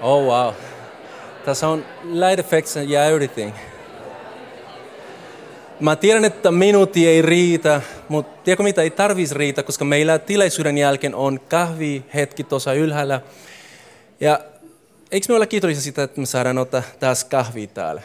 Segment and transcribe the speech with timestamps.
[0.00, 0.54] Oh wow.
[1.44, 3.52] Tässä on light effects ja everything.
[5.80, 10.78] Mä tiedän, että minuutti ei riitä, mutta tiedätkö mitä ei tarvitsisi riitä, koska meillä tilaisuuden
[10.78, 13.20] jälkeen on kahvihetki tuossa ylhäällä.
[14.20, 14.40] Ja
[15.10, 18.02] eikö me olla kiitollisia siitä, että me saadaan ottaa taas kahvia täällä?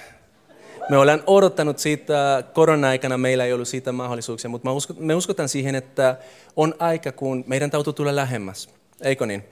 [0.90, 6.18] Me ollaan odottanut siitä, korona-aikana meillä ei ollut siitä mahdollisuuksia, mutta me uskotaan siihen, että
[6.56, 8.70] on aika, kun meidän täytyy tulla lähemmäs.
[9.02, 9.44] Eikö niin?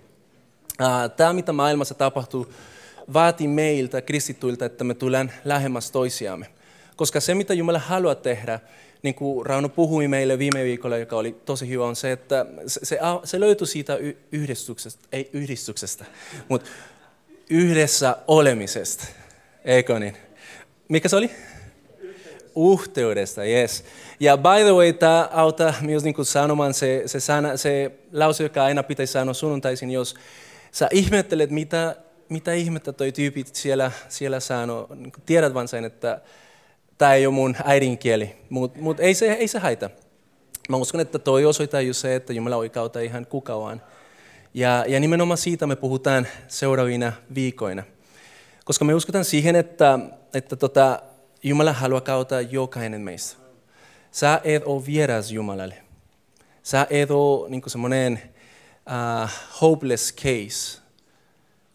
[1.18, 2.54] Tämä, mitä maailmassa tapahtuu,
[3.14, 6.46] vaatii meiltä, kristittyiltä, että me tullaan lähemmäs toisiamme.
[6.96, 8.60] Koska se, mitä Jumala haluaa tehdä,
[9.04, 12.80] niin kuin Rauno puhui meille viime viikolla, joka oli tosi hyvä, on se, että se,
[12.84, 13.98] se, se löytyi siitä
[14.32, 16.06] yhdistyksestä, ei yhdistyksestä,
[16.50, 16.70] mutta
[17.50, 19.06] yhdessä olemisesta.
[19.66, 20.18] Eikö niin?
[20.88, 21.32] Mikä se oli?
[22.56, 23.84] Uhteudesta, yes.
[24.20, 28.64] Ja by the way, tämä auttaa myös niin sanomaan se, se, sana, se lause, joka
[28.64, 30.16] aina pitäisi sanoa sunnuntaisin, jos
[30.72, 31.96] sä ihmettelet, mitä,
[32.30, 34.88] mitä ihmettä toi tyypit siellä, siellä sanoo.
[34.96, 36.22] Niin tiedät vaan sen, että
[36.98, 39.90] tämä ei ole mun äidinkieli, mutta mut ei, se, ei se haita.
[40.70, 43.82] Mä uskon, että toi osoittaa just se, että Jumala oikeutta ihan kuka vaan.
[44.54, 47.84] Ja, ja nimenomaan siitä me puhutaan seuraavina viikoina.
[48.66, 50.00] Koska me uskotaan siihen, että,
[50.34, 51.02] että tota,
[51.44, 53.38] Jumala haluaa kautta jokainen meistä.
[54.12, 55.76] Sä et ole vieras Jumalalle.
[56.64, 58.22] Sä et ole niin semmoinen
[58.90, 59.30] uh,
[59.62, 60.82] hopeless case.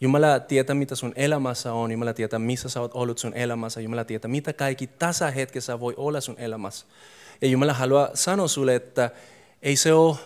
[0.01, 1.91] Jumala tietää, mitä sun elämässä on.
[1.91, 3.81] Jumala tietää, missä sä oot ollut sun elämässä.
[3.81, 6.86] Jumala tietää, mitä kaikki tässä hetkessä voi olla sun elämässä.
[7.42, 9.11] Ja Jumala haluaa sanoa sulle, että
[9.63, 10.17] ei se ole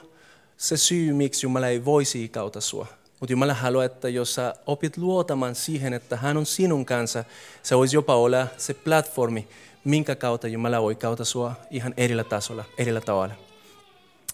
[0.57, 2.87] se syy, miksi Jumala ei voisi kautta sua.
[3.21, 7.25] Mutta Jumala haluaa, että jos sä opit luotamaan siihen, että hän on sinun kanssa,
[7.63, 9.49] se voisi jopa olla se platformi,
[9.85, 13.35] minkä kautta Jumala voi kautta sua ihan erillä tasolla, erillä tavalla.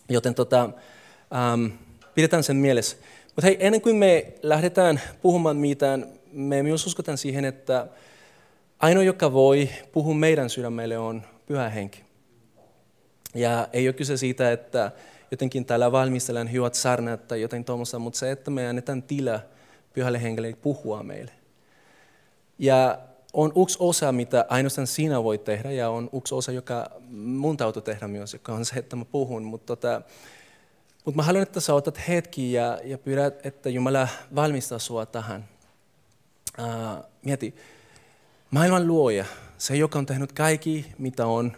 [0.09, 0.71] Joten tota,
[1.55, 1.71] um,
[2.15, 2.97] pidetään sen mielessä.
[3.27, 7.87] Mutta hei, ennen kuin me lähdetään puhumaan mitään, me myös uskotaan siihen, että
[8.79, 12.05] ainoa, joka voi puhua meidän sydämelle, on pyhä henki.
[13.35, 14.93] Ja ei ole kyse siitä, että
[15.31, 19.41] jotenkin täällä valmistellaan hyvät sarnat tai jotain tuommoista, mutta se, että me annetaan tila
[19.93, 21.33] pyhälle henkilölle puhua meille.
[22.59, 22.99] Ja
[23.33, 27.83] on yksi osa, mitä ainoastaan sinä voit tehdä, ja on yksi osa, joka mun täytyy
[27.83, 29.43] tehdä myös, joka on se, että mä puhun.
[29.43, 30.03] Mutta tota,
[31.05, 35.49] mut mä haluan, että sä otat hetki ja, ja pyydät, että Jumala valmistaa sua tähän.
[36.59, 37.55] Uh, mieti,
[38.51, 39.25] maailman luoja,
[39.59, 41.57] se joka on tehnyt kaikki, mitä on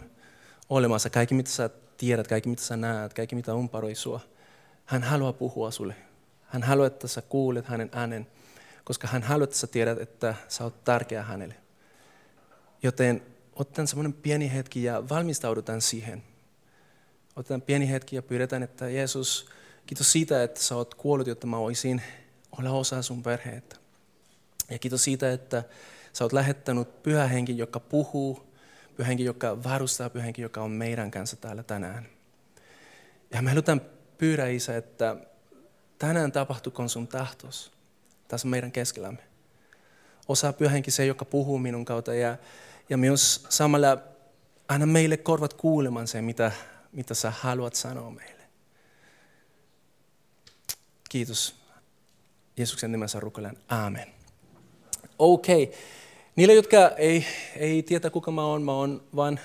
[0.69, 4.19] olemassa, kaikki mitä sä tiedät, kaikki mitä sä näet, kaikki mitä umparoi sua.
[4.85, 5.95] Hän haluaa puhua sulle.
[6.45, 8.27] Hän haluaa, että sä kuulet hänen äänen,
[8.83, 11.55] koska hän haluaa, että sä tiedät, että sä oot tärkeä hänelle.
[12.83, 13.23] Joten
[13.55, 16.23] otetaan semmoinen pieni hetki ja valmistaudutaan siihen.
[17.37, 19.49] Otetaan pieni hetki ja pyydetään, että Jeesus,
[19.85, 22.01] kiitos siitä, että sä oot kuollut, jotta mä voisin
[22.51, 23.75] olla osa sun perheettä.
[24.69, 25.63] Ja kiitos siitä, että
[26.13, 28.47] sä oot lähettänyt pyhä henki, joka puhuu
[28.95, 32.05] pyhä henki, joka varustaa, pyhä henki, joka on meidän kanssa täällä tänään.
[33.31, 33.81] Ja me halutaan
[34.17, 35.15] pyydä, Isä, että
[35.99, 37.71] tänään tapahtukoon sun tahtos
[38.27, 39.21] tässä meidän keskellämme.
[40.27, 42.37] Osaa pyhänkin se, joka puhuu minun kautta ja,
[42.89, 43.97] ja myös samalla
[44.67, 46.51] anna meille korvat kuulemaan se, mitä,
[46.91, 48.43] mitä sä haluat sanoa meille.
[51.09, 51.55] Kiitos.
[52.57, 53.57] Jeesuksen nimessä rukoilen.
[53.69, 54.07] Amen.
[55.19, 55.63] Okei.
[55.63, 55.75] Okay.
[56.35, 57.25] Niille, jotka ei,
[57.55, 59.39] ei tiedä kuka mä oon, mä oon vain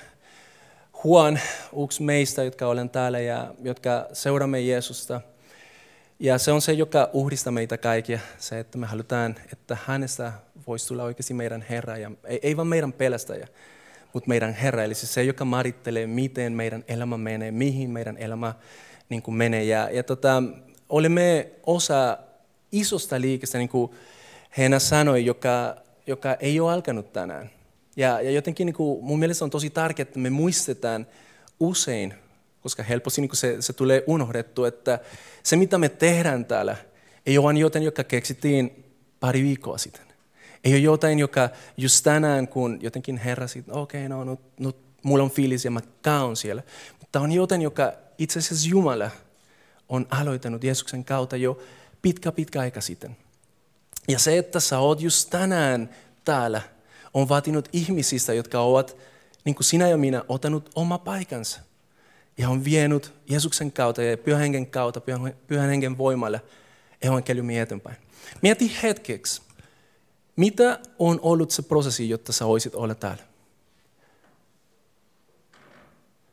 [1.05, 1.41] Juan,
[1.85, 5.21] yksi meistä, jotka olen täällä ja jotka seuraamme Jeesusta.
[6.19, 10.33] Ja se on se, joka uhdistaa meitä kaikkia, se, että me halutaan, että hänestä
[10.67, 13.49] voisi tulla oikeasti meidän Herra, ja ei, ei vain meidän pelästäjä,
[14.13, 18.55] mutta meidän Herra, eli se, joka määrittelee, miten meidän elämä menee, mihin meidän elämä
[19.09, 19.65] niin kuin menee.
[19.65, 20.43] Ja, ja tota,
[20.89, 22.19] olemme osa
[22.73, 23.91] isosta liikestä, niin kuin
[24.59, 25.77] Hena sanoi, joka
[26.07, 27.51] joka ei ole alkanut tänään.
[27.97, 31.07] Ja, ja jotenkin niin kuin, mun mielestä on tosi tärkeää, että me muistetaan
[31.61, 32.15] usein,
[32.61, 34.99] koska helposti niin kuin se, se tulee unohdettu, että
[35.43, 36.77] se mitä me tehdään täällä
[37.27, 38.85] ei ole vain jotain, joka keksittiin
[39.21, 40.12] pari viikkoa sitten.
[40.65, 44.77] Ei ole jotain, joka just tänään, kun jotenkin herrasi, että okei, okay, no nyt, nyt
[45.03, 46.63] mulla on fiilis ja mä käyn siellä.
[47.01, 49.11] Mutta on jotain, joka itse asiassa Jumala
[49.89, 51.59] on aloittanut Jeesuksen kautta jo
[52.03, 53.17] pitkä, pitkä aika sitten.
[54.09, 55.91] Ja se, että sä oot just tänään
[56.25, 56.61] täällä,
[57.15, 58.97] on vaatinut ihmisistä, jotka ovat,
[59.45, 61.61] niin kuin sinä ja minä, otanut oma paikansa.
[62.39, 65.01] Ja on vienyt Jeesuksen kautta ja pyhän hengen kautta,
[65.47, 66.41] pyhän hengen voimalla
[67.03, 67.97] evankeliumia eteenpäin.
[68.43, 69.43] Mieti hetkeksi,
[70.37, 73.23] mitä on ollut se prosessi, jotta sä voisit olla täällä?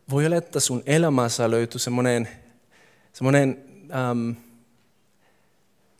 [0.09, 2.29] Voi olla, että sun elämässä löytyy semmoinen,
[3.13, 3.63] semmoinen
[3.95, 4.31] ähm,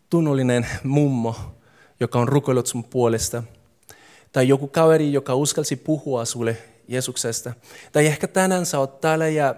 [0.10, 1.36] tunnollinen mummo,
[2.00, 3.44] joka on rukoillut sun puolesta.
[4.31, 6.57] Tai joku kaveri, joka uskalsi puhua sulle
[6.88, 7.54] Jeesuksesta.
[7.92, 9.56] Tai ehkä tänään sä oot täällä ja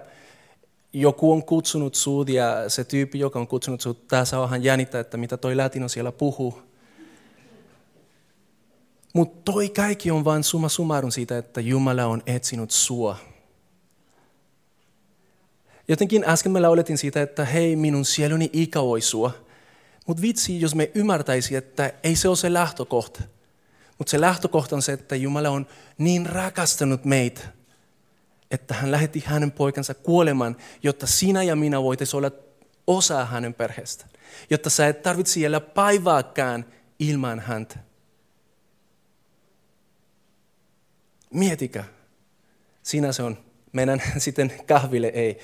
[0.94, 5.02] joku on kutsunut sut ja se tyyppi, joka on kutsunut sut, tää saa vähän jännittää,
[5.02, 6.71] että mitä toi latino siellä puhuu.
[9.14, 13.18] Mutta toi kaikki on vain summa summarum siitä, että Jumala on etsinyt sua.
[15.88, 19.32] Jotenkin äsken mä lauletin siitä, että hei, minun sieluni ikävoi sua.
[20.08, 23.22] Mutta vitsi, jos me ymmärtäisi, että ei se ole se lähtökohta.
[23.98, 25.68] Mutta se lähtökohta on se, että Jumala on
[25.98, 27.42] niin rakastanut meitä,
[28.52, 32.32] että hän lähetti hänen poikansa kuolemaan, jotta sinä ja minä voitaisiin olla
[32.88, 34.06] osa hänen perheestä.
[34.50, 36.66] Jotta sä et tarvitse siellä päivääkään
[37.00, 37.91] ilman häntä.
[41.34, 41.84] Mietikä.
[42.84, 43.38] Siinä se on.
[43.72, 45.38] Mennään sitten kahville, ei.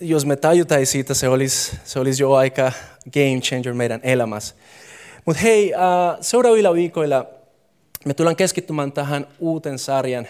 [0.00, 2.72] Jos me tajutaisiin siitä, se olisi, se olisi jo aika
[3.12, 4.54] game changer meidän elämässä.
[5.24, 7.26] Mutta hei, uh, seuraavilla viikoilla
[8.04, 10.28] me tullaan keskittymään tähän uuteen sarjan,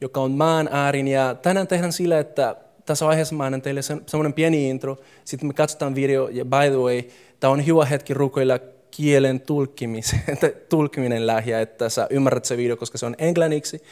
[0.00, 1.08] joka on maan äärin.
[1.08, 2.56] Ja tänään tehdään sillä, että
[2.86, 4.98] tässä vaiheessa mä annan teille semmoinen pieni intro.
[5.24, 7.02] Sitten me katsotaan video ja by the way,
[7.40, 8.58] tämä on hyvä hetki rukoilla
[8.96, 9.42] kielen
[10.68, 13.82] tulkiminen lähiä, että sä ymmärrät se video, koska se on englanniksi.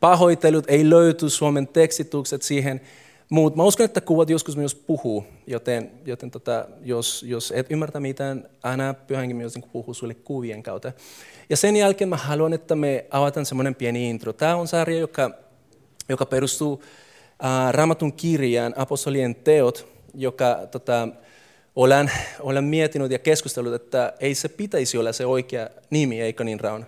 [0.00, 2.80] Pahoittelut, ei löyty suomen tekstitukset siihen,
[3.30, 8.00] mutta mä uskon, että kuvat joskus myös puhuu, joten, joten tota, jos, jos et ymmärtä
[8.00, 10.92] mitään, aina pyhänkin myös niin puhuu sulle kuvien kautta.
[11.50, 14.32] Ja sen jälkeen mä haluan, että me avataan semmoinen pieni intro.
[14.32, 15.30] Tämä on sarja, joka,
[16.08, 16.82] joka perustuu
[17.44, 21.08] äh, Raamatun kirjaan Apostolien teot, joka tota,
[21.76, 26.60] olen, olen miettinyt ja keskustellut, että ei se pitäisi olla se oikea nimi, eikö niin
[26.60, 26.84] Rauno?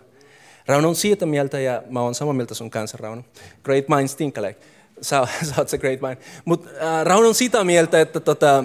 [0.67, 3.25] Rauno on siitä mieltä, ja mä oon samaa mieltä sun kanssa, Rauno.
[3.65, 4.61] Great minds think alike.
[5.03, 6.17] Sä, sä oot se great mind.
[6.45, 8.65] Mutta äh, Rauno on sitä mieltä, että, tota,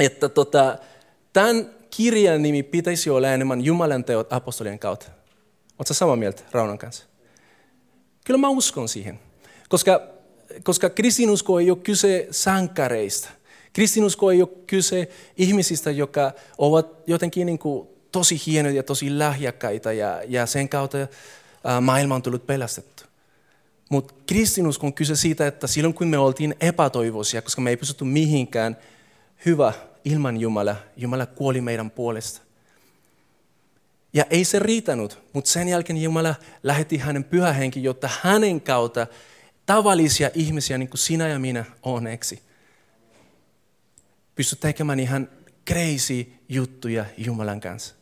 [0.00, 0.78] että tota,
[1.32, 5.06] tämän kirjan nimi pitäisi olla enemmän Jumalan teot apostolien kautta.
[5.78, 7.04] Oletko samaa mieltä Raunon kanssa?
[8.24, 9.20] Kyllä mä uskon siihen.
[9.68, 10.02] Koska,
[10.64, 13.28] koska kristinusko ei ole kyse sankareista–
[13.72, 19.92] Kristinusko ei ole kyse ihmisistä, jotka ovat jotenkin niin kuin tosi hienoja ja tosi lahjakkaita
[19.92, 20.98] ja, ja sen kautta
[21.64, 23.02] ää, maailma on tullut pelastettu.
[23.88, 28.04] Mutta kristinusko on kyse siitä, että silloin kun me oltiin epätoivoisia, koska me ei pystytty
[28.04, 28.76] mihinkään
[29.46, 29.72] hyvä
[30.04, 32.40] ilman Jumala, Jumala kuoli meidän puolesta.
[34.12, 39.06] Ja ei se riitänyt, mutta sen jälkeen Jumala lähetti hänen pyhähenki, jotta hänen kautta
[39.66, 42.42] tavallisia ihmisiä, niin kuin sinä ja minä, onneksi–
[44.34, 45.28] pysty tekemään ihan
[45.68, 47.94] crazy juttuja Jumalan kanssa.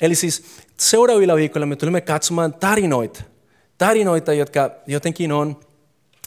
[0.00, 0.44] Eli siis
[0.76, 3.22] seuraavilla viikoilla me tulemme katsomaan tarinoita.
[3.78, 5.60] Tarinoita, jotka jotenkin on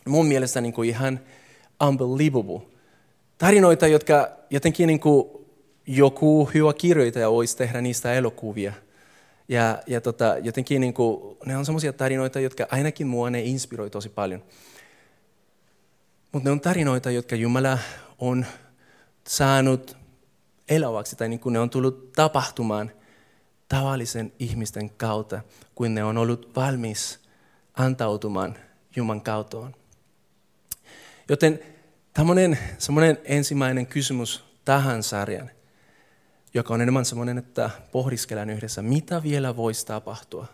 [0.07, 1.19] mun mielestä niin kuin ihan
[1.87, 2.61] unbelievable.
[3.37, 5.27] Tarinoita, jotka jotenkin niin kuin
[5.87, 8.73] joku hyvä kirjoittaja voisi tehdä niistä elokuvia.
[9.47, 13.89] Ja, ja tota, jotenkin niin kuin, ne on sellaisia tarinoita, jotka ainakin mua ne inspiroi
[13.89, 14.43] tosi paljon.
[16.31, 17.77] Mutta ne on tarinoita, jotka Jumala
[18.19, 18.45] on
[19.27, 19.97] saanut
[20.69, 22.91] eläväksi tai niin kuin ne on tullut tapahtumaan
[23.69, 25.41] tavallisen ihmisten kautta,
[25.75, 27.19] kun ne on ollut valmis
[27.73, 28.57] antautumaan
[28.95, 29.75] Juman kautoon.
[31.29, 31.59] Joten
[32.13, 35.51] tämmöinen semmoinen ensimmäinen kysymys tähän sarjan,
[36.53, 40.45] joka on enemmän semmoinen, että pohdiskellaan yhdessä, mitä vielä voisi tapahtua,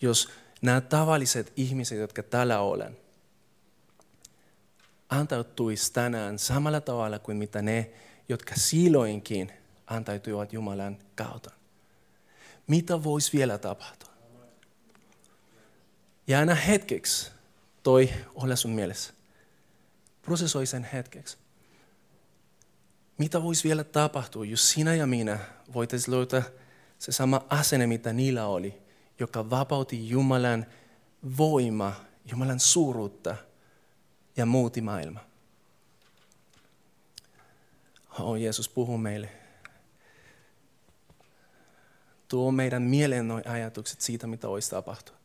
[0.00, 0.28] jos
[0.62, 2.96] nämä tavalliset ihmiset, jotka täällä olen,
[5.10, 7.90] antautuisi tänään samalla tavalla kuin mitä ne,
[8.28, 9.52] jotka silloinkin
[9.86, 11.50] antautuivat Jumalan kautta.
[12.66, 14.10] Mitä voisi vielä tapahtua?
[16.26, 17.30] Ja aina hetkeksi
[17.82, 19.12] toi olla sun mielessä.
[20.22, 21.36] Prosessoi sen hetkeksi.
[23.18, 25.38] Mitä voisi vielä tapahtua, jos sinä ja minä
[25.74, 26.42] voitaisiin löytää
[26.98, 28.82] se sama asenne, mitä niillä oli,
[29.18, 30.66] joka vapautti Jumalan
[31.38, 31.92] voima,
[32.30, 33.36] Jumalan suuruutta–
[34.36, 35.20] ja muuti maailma.
[38.18, 39.28] Oh, Jeesus puhuu meille.
[42.28, 45.16] Tuo meidän mieleen noin ajatukset siitä, mitä olisi tapahtua.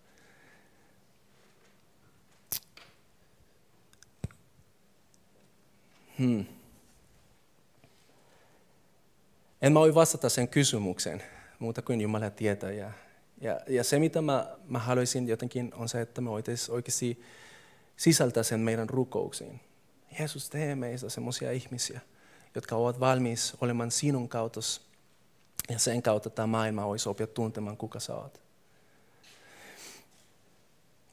[6.20, 6.46] Hmm.
[9.62, 11.24] En mä voi vastata sen kysymykseen,
[11.60, 12.72] muuta kuin Jumala tietää.
[12.72, 12.92] Ja,
[13.42, 16.30] ja, ja se, mitä mä, mä haluaisin jotenkin, on se, että me
[16.70, 17.24] oikeasti
[17.98, 19.60] sisältää sen meidän rukouksiin.
[20.20, 22.02] Jeesus, tee meistä semmoisia ihmisiä,
[22.56, 24.60] jotka ovat valmis olemaan sinun kautta.
[25.70, 28.42] Ja sen kautta tämä maailma voisi oppia tuntemaan, kuka sä oot.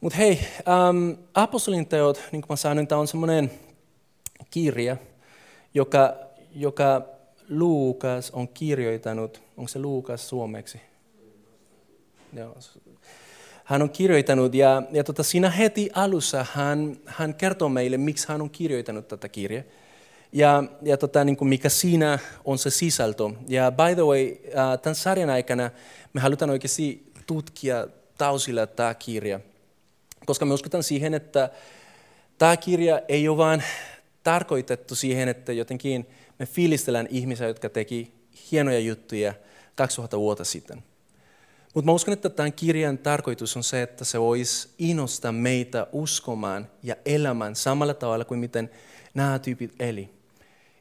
[0.01, 3.51] Mutta hei, ähm, apostolin teot, niin kuin mä sanoin, tämä on semmoinen
[4.51, 4.97] kirja,
[5.73, 6.15] joka,
[6.55, 7.01] joka
[7.49, 10.81] Luukas on kirjoittanut, onko se Luukas suomeksi?
[12.33, 12.57] Joo.
[13.63, 18.41] Hän on kirjoittanut ja, ja tota, siinä heti alussa hän, hän kertoo meille, miksi hän
[18.41, 19.63] on kirjoittanut tätä kirjaa.
[20.31, 23.23] Ja, ja tota, niin kuin mikä siinä on se sisältö.
[23.47, 25.71] Ja by the way, uh, tämän sarjan aikana
[26.13, 29.39] me halutaan oikeasti tutkia tausilla tämä kirja.
[30.25, 31.49] Koska me uskotaan siihen, että
[32.37, 33.63] tämä kirja ei ole vain
[34.23, 36.07] tarkoitettu siihen, että jotenkin
[36.39, 38.11] me fiilistellään ihmisiä, jotka teki
[38.51, 39.33] hienoja juttuja
[39.75, 40.83] 2000 vuotta sitten.
[41.73, 46.67] Mutta mä uskon, että tämän kirjan tarkoitus on se, että se voisi innostaa meitä uskomaan
[46.83, 48.69] ja elämään samalla tavalla kuin miten
[49.13, 50.09] nämä tyypit eli.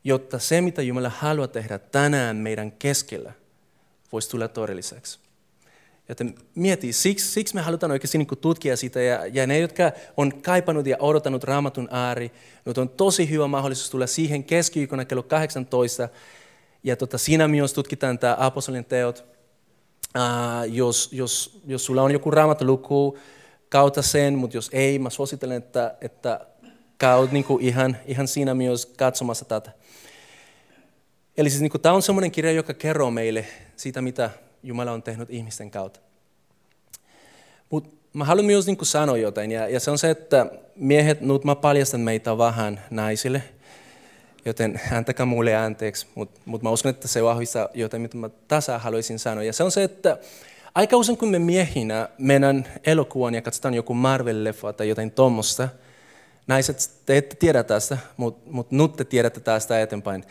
[0.05, 3.33] Jotta se, mitä Jumala haluaa tehdä tänään meidän keskellä,
[4.13, 5.19] voisi tulla todelliseksi.
[6.09, 9.03] Joten mieti, siksi, siksi me halutaan oikeasti niin tutkia sitä.
[9.03, 12.33] Ja, ja ne, jotka on kaipannut ja odottanut raamatun ääri,
[12.65, 16.09] nyt on tosi hyvä mahdollisuus tulla siihen keskiviikkona kello 18.
[16.85, 19.32] Ja tota, siinä myös tutkitaan tämä apostolin teot.
[20.17, 23.19] Uh, jos, jos, jos sulla on joku raamatuluku,
[23.69, 26.47] kautta sen, mutta jos ei, mä suosittelen, että, että
[26.99, 29.73] käyt niin ihan, ihan siinä myös katsomassa tätä.
[31.37, 34.31] Eli siis niin tämä on sellainen kirja, joka kertoo meille siitä, mitä
[34.63, 36.01] Jumala on tehnyt ihmisten kautta.
[37.71, 41.45] Mutta mä haluan myös niin sanoa jotain, ja, ja se on se, että miehet, nyt
[41.45, 43.43] mä paljastan meitä vähän naisille,
[44.45, 48.79] joten antakaa mulle anteeksi, mutta mut mä uskon, että se vahvistaa jotain, mitä mä tasa
[48.79, 49.45] haluaisin sanoa.
[49.45, 50.19] Ja se on se, että
[50.75, 55.69] aika usein kun me miehinä mennään elokuvan ja katsotaan joku Marvel-leffa tai jotain tuommoista,
[56.47, 60.25] naiset, te ette tiedä tästä, mutta mut nyt te tiedätte tästä eteenpäin.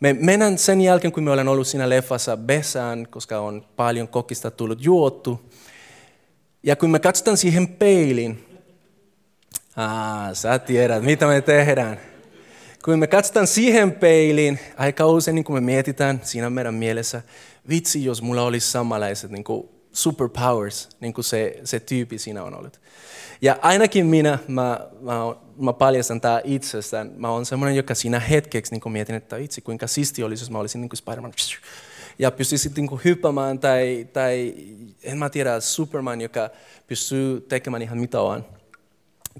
[0.00, 4.50] Me mennään sen jälkeen, kun me ollaan ollut siinä leffassa besään, koska on paljon kokista
[4.50, 5.40] tullut juottu.
[6.62, 8.60] Ja kun me katsotaan siihen peiliin,
[9.76, 12.11] ah, sä tiedät, mitä me tehdään.
[12.84, 17.22] Kun me katsotaan siihen peiliin, aika usein niin kun me mietitään siinä meidän mielessä,
[17.68, 22.54] vitsi, jos mulla olisi samanlaiset niin kuin superpowers, niin kuin se, se tyyppi siinä on
[22.54, 22.80] ollut.
[23.42, 25.14] Ja ainakin minä, mä, mä,
[25.56, 27.12] mä paljastan tämä itsestään.
[27.16, 30.58] Mä oon semmoinen, joka siinä hetkeksi niin mietin, että itse kuinka siisti olisi, jos mä
[30.58, 31.32] olisin niin kuin Spider-Man.
[32.18, 34.54] Ja pystyisin niin hyppämään tai, tai
[35.02, 36.50] en mä tiedä, Superman, joka
[36.86, 38.46] pystyy tekemään ihan mitä vaan.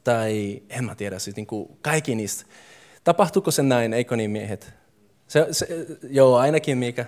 [0.04, 2.44] Tai en mä tiedä, siis niin kuin kaikki niistä.
[3.04, 4.74] Tapahtuuko se näin, eikö niin miehet?
[5.28, 7.06] Se, se, joo, ainakin mikä.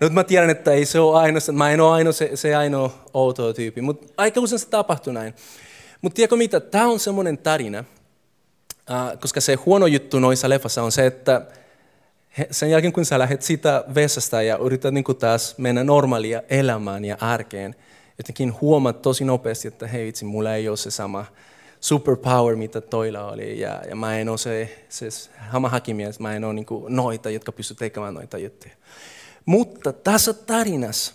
[0.00, 3.04] Nyt mä tiedän, että ei se ole ainoa, mä en ole ainoa, se, se ainoa
[3.14, 5.34] outo tyyppi, mutta aika usein se tapahtuu näin.
[6.02, 7.84] Mutta tiedätkö mitä, tämä on semmoinen tarina,
[9.20, 11.46] koska se huono juttu noissa leffassa on se, että
[12.50, 17.16] sen jälkeen kun sä lähdet siitä vessasta ja yrität niin taas mennä normaalia elämään ja
[17.20, 17.74] arkeen,
[18.18, 21.26] jotenkin huomaat tosi nopeasti, että hei vitsi, mulla ei ole se sama
[21.80, 23.60] superpower, mitä toilla oli.
[23.60, 25.08] Ja, ja mä en ole se, se
[25.38, 28.74] hamahakimies, mä en ole niin noita, jotka pystyvät tekemään noita juttuja.
[29.46, 31.14] Mutta tässä tarinassa,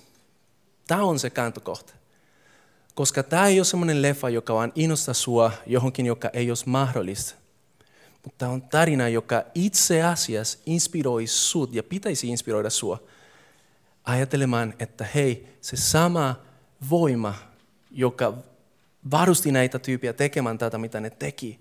[0.87, 1.93] tämä on se kantokohta.
[2.95, 7.35] Koska tämä ei ole semmoinen leffa, joka vaan innostaa sua johonkin, joka ei ole mahdollista.
[8.23, 12.99] Mutta tämä on tarina, joka itse asiassa inspiroi sut ja pitäisi inspiroida sua
[14.03, 16.35] ajattelemaan, että hei, se sama
[16.89, 17.35] voima,
[17.91, 18.33] joka
[19.11, 21.59] varusti näitä tyyppiä tekemään tätä, mitä ne teki,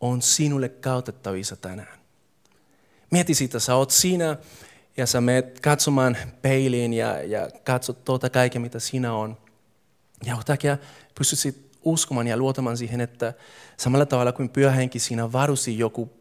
[0.00, 1.98] on sinulle kautettavissa tänään.
[3.10, 4.36] Mieti sitä, sä oot siinä
[4.96, 9.36] ja sä menet katsomaan peiliin ja, ja katsot tuota kaikkea, mitä sinä on.
[10.26, 10.78] Ja yhtäkkiä
[11.14, 13.34] pystyt uskomaan ja luotamaan siihen, että
[13.76, 16.12] samalla tavalla kuin pyöhenki siinä varusi joku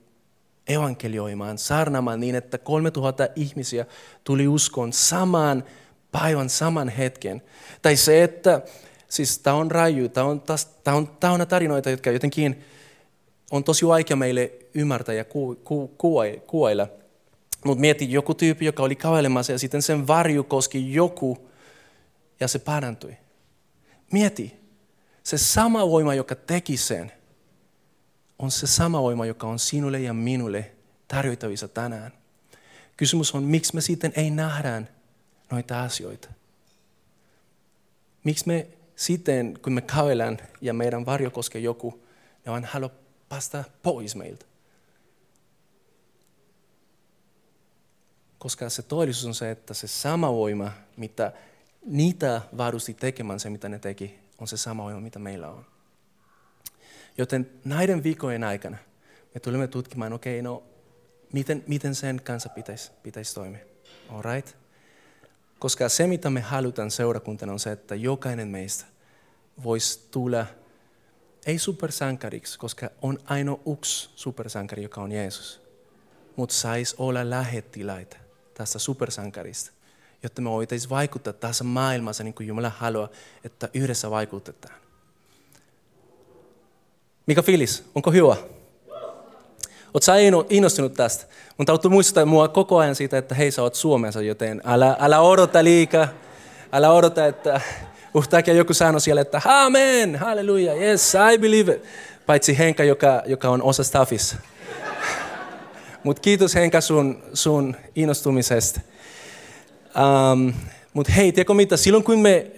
[0.67, 3.85] evankelioimaan, saarnaamaan niin, että 3000 ihmisiä
[4.23, 5.63] tuli uskoon saman
[6.11, 7.41] päivän, saman hetken.
[7.81, 8.61] Tai se, että
[9.13, 10.41] siis tämä on raju, tämä on,
[10.83, 12.63] tämä on täynnä tarinoita, jotka jotenkin
[13.51, 15.87] on tosi vaikea meille ymmärtää ja ku, ku,
[16.47, 16.87] kuvailla.
[17.65, 21.49] Mutta mieti joku tyyppi, joka oli kävelemässä ja sitten sen varju koski joku
[22.39, 23.17] ja se parantui.
[24.11, 24.59] Mieti,
[25.23, 27.11] se sama voima, joka teki sen,
[28.39, 30.71] on se sama voima, joka on sinulle ja minulle
[31.07, 32.11] tarjoitavissa tänään.
[32.97, 34.89] Kysymys on, miksi me sitten ei nähdään
[35.51, 36.29] noita asioita?
[38.23, 42.03] Miksi me sitten, kun me kävelään ja meidän varjo koskee joku,
[42.45, 42.89] me vaan halua
[43.29, 44.45] päästä pois meiltä?
[48.37, 51.31] Koska se todellisuus on se, että se sama voima, mitä
[51.85, 55.65] niitä varusti tekemään se, mitä ne teki, on se sama voima, mitä meillä on.
[57.17, 58.77] Joten näiden viikkojen aikana
[59.33, 60.63] me tulemme tutkimaan, okei, okay, no
[61.33, 63.65] miten, miten sen kanssa pitäisi, pitäisi toimia.
[64.09, 64.62] All right?
[65.63, 68.85] Koska se, mitä me halutaan seurakuntana, on se, että jokainen meistä
[69.63, 70.45] voisi tulla,
[71.45, 75.61] ei supersankariksi, koska on ainoa yksi supersankari, joka on Jeesus,
[76.35, 78.17] mutta saisi olla lähettiläitä
[78.53, 79.71] tästä supersankarista,
[80.23, 83.09] jotta me voitaisiin vaikuttaa tässä maailmassa niin kuin Jumala haluaa,
[83.43, 84.75] että yhdessä vaikutetaan.
[87.27, 87.83] Mikä fiilis?
[87.95, 88.35] Onko hyvä?
[89.93, 90.13] Oletko sä
[90.49, 91.25] innostunut tästä?
[91.57, 95.21] Mun täytyy muistuttaa mua koko ajan siitä, että hei sä oot Suomessa, joten älä, älä
[95.21, 96.07] odota liikaa.
[96.71, 97.61] Älä odota, että
[98.17, 101.83] yhtäkkiä joku sanoo siellä, että amen, halleluja, yes, I believe it.
[102.25, 104.35] Paitsi Henka, joka, joka on osa staffissa.
[106.03, 108.79] Mutta kiitos Henka sun, sun innostumisesta.
[110.31, 110.53] Um,
[110.93, 112.51] mutta hei, tiedätkö mitä, silloin kun me,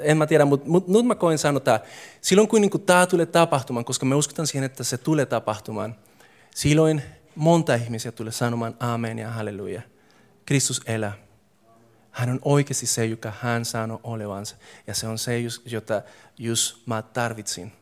[0.00, 1.80] en mä tiedä, mutta mut, nyt mä koen sanoa
[2.20, 5.94] silloin kun niinku tämä tulee tapahtumaan, koska me uskotaan siihen, että se tulee tapahtumaan,
[6.56, 7.02] silloin
[7.34, 9.82] monta ihmisiä tulee sanomaan amen ja halleluja.
[10.46, 11.12] Kristus elää.
[12.10, 14.56] Hän on oikeasti se, joka hän sanoi olevansa.
[14.86, 15.32] Ja se on se,
[15.64, 16.02] jota
[16.38, 17.72] just mä tarvitsin.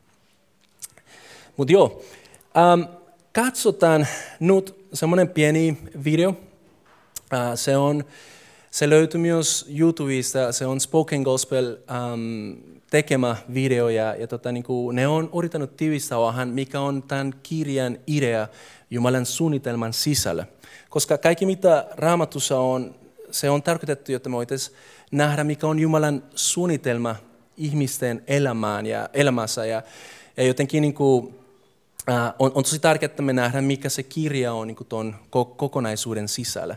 [1.57, 2.03] Mutta joo,
[2.73, 2.87] um,
[3.33, 4.07] katsotaan
[4.39, 6.29] nyt semmoinen pieni video.
[6.29, 6.37] Uh,
[7.55, 8.05] se, on,
[8.71, 11.77] se löytyy myös YouTubesta, se on Spoken Gospel
[12.13, 15.77] um, tekemä video ja, tota, niin kuin, ne on yrittänyt
[16.25, 18.47] vähän, mikä on tämän kirjan idea
[18.89, 20.45] Jumalan suunnitelman sisällä.
[20.89, 22.95] Koska kaikki mitä raamatussa on,
[23.31, 24.77] se on tarkoitettu, jotta me voitaisiin
[25.11, 27.15] nähdä, mikä on Jumalan suunnitelma
[27.57, 29.65] ihmisten elämään ja elämässä.
[29.65, 29.81] Ja,
[30.37, 31.35] ja jotenkin niin kuin,
[32.39, 35.15] on, on tosi tärkeää, että me nähdään, mikä se kirja on niin tuon
[35.57, 36.75] kokonaisuuden sisällä.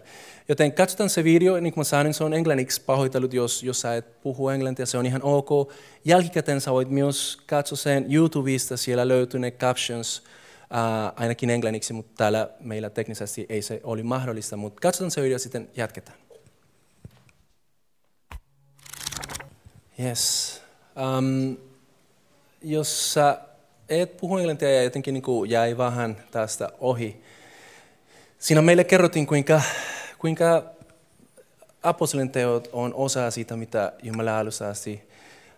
[0.49, 3.97] Joten katsotaan se video, niin kuin mä sanoin, se on englanniksi pahoitellut, jos, jos sä
[3.97, 5.73] et puhu englantia, se on ihan ok.
[6.05, 12.13] Jälkikäteen sä voit myös katsoa sen YouTubesta, siellä löytyy ne captions, uh, ainakin englanniksi, mutta
[12.17, 16.19] täällä meillä teknisesti ei se oli mahdollista, mutta katsotaan se video sitten jatketaan.
[20.01, 20.63] Yes.
[21.19, 21.57] Um,
[22.63, 23.39] jos sä
[23.89, 27.23] et puhu englantia ja jotenkin niin kuin jäi vähän tästä ohi,
[28.39, 29.63] siinä meille kerrottiin, kuinka,
[30.19, 30.63] kuinka
[31.83, 35.03] apostolien teot on osa siitä, mitä Jumala alusta asti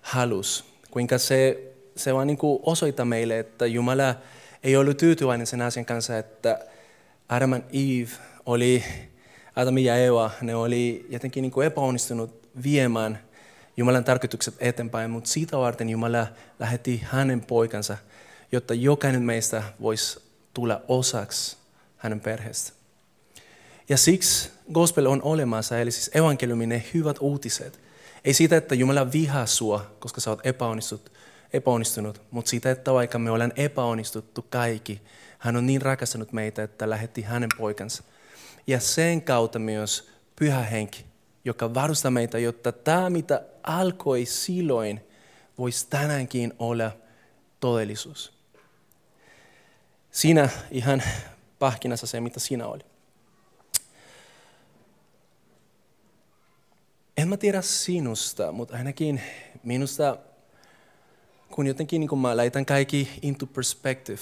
[0.01, 0.65] halusi.
[0.91, 4.15] Kuinka se, se vaan niin kuin osoittaa meille, että Jumala
[4.63, 6.59] ei ollut tyytyväinen sen asian kanssa, että
[7.29, 8.11] Adam ja Eve
[8.47, 8.85] oli,
[9.57, 13.19] Adam ja Eva, ne oli jotenkin niin kuin epäonnistunut viemään
[13.77, 16.27] Jumalan tarkoitukset eteenpäin, mutta siitä varten Jumala
[16.59, 17.97] lähetti hänen poikansa,
[18.53, 20.21] jotta jokainen meistä voisi
[20.55, 21.57] tulla osaksi
[21.97, 22.73] hänen perheestä.
[23.89, 27.81] Ja siksi gospel on olemassa, eli siis evankeliumi, ne hyvät uutiset.
[28.25, 31.13] Ei siitä, että Jumala vihaa sua, koska sä oot epäonnistunut,
[31.53, 35.03] epäonnistunut, mutta siitä, että vaikka me ollaan epäonnistuttu kaikki,
[35.39, 38.03] hän on niin rakastanut meitä, että lähetti hänen poikansa.
[38.67, 41.05] Ja sen kautta myös pyhä henki,
[41.45, 45.01] joka varustaa meitä, jotta tämä, mitä alkoi silloin,
[45.59, 46.91] voisi tänäänkin olla
[47.61, 48.40] todellisuus.
[50.11, 51.03] Siinä ihan
[51.59, 52.83] pahkinassa se, mitä siinä oli.
[57.17, 59.23] En mä tiedä sinusta, mutta ainakin
[59.63, 60.17] minusta
[61.51, 64.21] kun jotenkin niin kun mä laitan kaikki into perspective,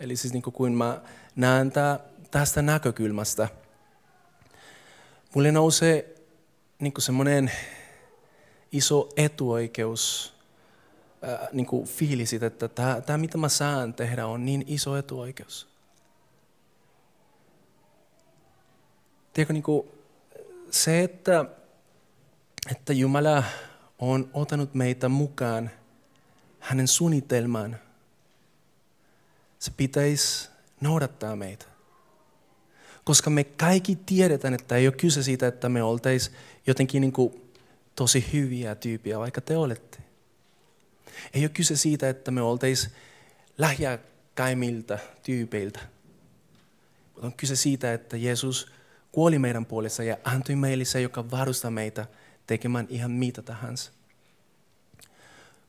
[0.00, 1.00] eli siis niin kun mä
[1.36, 2.00] näen tää,
[2.30, 3.48] tästä näkökulmasta,
[5.34, 6.14] mulle nousee
[6.78, 7.52] niin semmoinen
[8.72, 10.35] iso etuoikeus,
[11.26, 15.68] ää, niin kuin fiilisit, että tämä, tämä mitä mä saan tehdä on niin iso etuoikeus.
[19.32, 19.88] Tiedätkö, niin kuin
[20.70, 21.44] se, että,
[22.70, 23.44] että Jumala
[23.98, 25.70] on ottanut meitä mukaan–
[26.66, 27.76] hänen suunnitelmaan,
[29.58, 30.48] se pitäisi
[30.80, 31.66] noudattaa meitä.
[33.04, 36.36] Koska me kaikki tiedetään, että ei ole kyse siitä, että me oltaisiin
[36.66, 37.52] jotenkin niin kuin
[37.94, 39.98] tosi hyviä tyyppiä, vaikka te olette.
[41.34, 42.92] Ei ole kyse siitä, että me oltaisiin
[43.58, 45.80] lähiäkäimiltä tyypeiltä.
[47.22, 48.72] On kyse siitä, että Jeesus
[49.12, 52.06] kuoli meidän puolessa ja antoi meille se, joka varustaa meitä
[52.46, 53.92] tekemään ihan mitä tahansa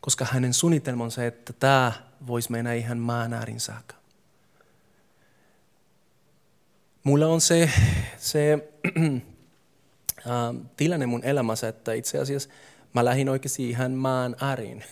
[0.02, 1.92] koska hänen suunnitelmansa että tämä
[2.28, 3.96] voisi mennä ihan maan äärin saakka.
[7.04, 7.72] Mulla on se,
[8.18, 8.70] se
[10.18, 12.50] äh, tilanne mun elämässä, että itse asiassa
[12.94, 14.84] mä lähdin oikeasti ihan maan ääriin.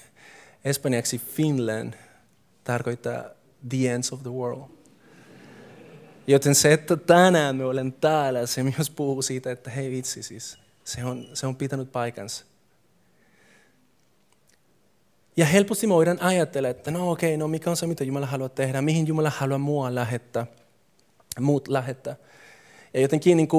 [0.66, 1.94] Espanjaksi Finland
[2.64, 3.24] tarkoittaa
[3.70, 4.64] the ends of the world.
[6.28, 10.58] Joten se, että tänään me olen täällä, se myös puhuu siitä, että hei vitsi siis,
[10.84, 12.46] se on, se on pitänyt paikansa.
[15.38, 18.26] Ja helposti me voidaan ajatella, että no okei, okay, no mikä on se, mitä Jumala
[18.26, 20.48] haluaa tehdä, mihin Jumala haluaa mua lähettää,
[21.40, 22.16] muut lähettää.
[22.94, 23.50] Ja jotenkin niin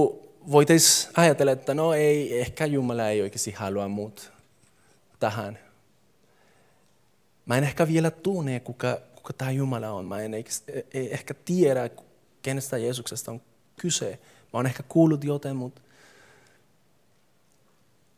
[0.50, 4.32] voitaisiin ajatella, että no ei, ehkä Jumala ei oikeasti halua muut
[5.20, 5.65] tähän.
[7.46, 10.04] Mä en ehkä vielä tunne, kuka, kuka tämä Jumala on.
[10.04, 10.32] Mä en
[10.94, 11.90] ehkä tiedä,
[12.42, 13.42] kenestä Jeesuksesta on
[13.76, 14.18] kyse.
[14.52, 15.82] Mä oon ehkä kuullut jotain, mutta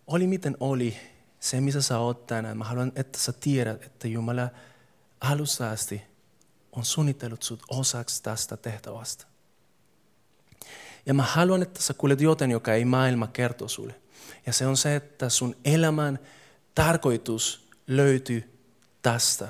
[0.07, 0.97] oli miten oli
[1.41, 2.59] se, missä sä oot tänään.
[2.59, 4.49] Mä haluan, että sä tiedät, että Jumala
[5.21, 6.03] alusta asti
[6.73, 9.25] on suunnitellut sut osaksi tästä tehtävästä.
[11.07, 13.95] Ja mä haluan, että sä kuulet joten, joka ei maailma kerto sulle.
[14.47, 16.19] Ja se on se, että sun elämän
[16.75, 18.58] tarkoitus löytyy
[19.13, 19.49] tästä.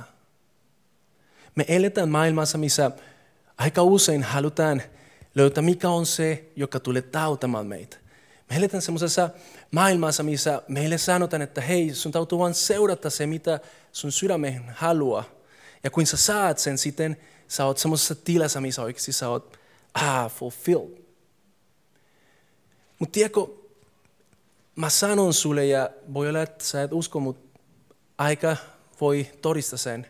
[1.55, 2.91] Me eletään maailmassa, missä
[3.57, 4.83] aika usein halutaan
[5.35, 7.97] löytää, mikä on se, joka tulee tautamaan meitä.
[8.51, 9.31] Me eletään semmoisessa
[9.71, 13.61] maailmassa, missä meille sanotaan, että hei, sun täytyy vain seurata se, mitä
[13.93, 15.25] sun sydämen haluaa.
[15.85, 17.17] Ja kun sä saat sen, sitten
[17.49, 19.59] sä oot semmoisessa tilassa, missä oikeasti sä oot
[19.95, 20.99] ah, fulfilled.
[22.99, 23.41] Mutta tiedätkö,
[24.77, 27.61] mä sanon sulle, ja voi olla, että sä et usko, mutta
[28.19, 28.57] aika
[29.01, 30.07] voi todistaa sen,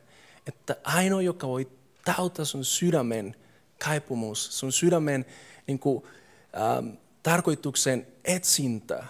[0.46, 1.68] että ainoa, joka voi
[2.04, 3.36] täyttää sun sydämen
[3.84, 5.26] kaipumus, sun sydämen
[5.66, 6.04] niin kuin,
[6.60, 6.88] ähm,
[7.22, 9.04] tarkoituksen etsintä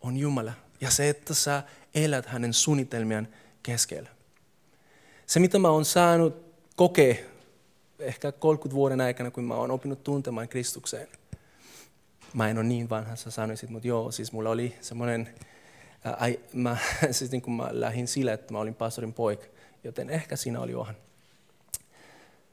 [0.00, 0.52] on Jumala.
[0.80, 1.62] Ja se, että sä
[1.94, 3.28] elät hänen suunnitelmien
[3.62, 4.10] keskellä.
[5.26, 6.44] Se, mitä mä oon saanut
[6.76, 7.14] kokea
[7.98, 11.08] ehkä 30 vuoden aikana, kun mä oon oppinut tuntemaan Kristukseen.
[12.34, 15.34] Mä en ole niin vanha, sä sanoisit, mutta joo, siis mulla oli semmoinen,
[16.06, 16.76] äh, mä,
[17.10, 19.44] siis niin kuin mä lähdin sillä, että mä olin pastorin poika,
[19.84, 20.94] joten ehkä siinä oli johan.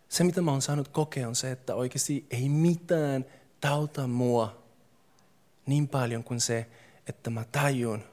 [0.09, 3.25] Se, mitä mä oon saanut kokea, on se, että oikeasti ei mitään
[3.61, 4.63] tauta mua
[5.65, 6.69] niin paljon kuin se,
[7.07, 8.03] että mä tajun,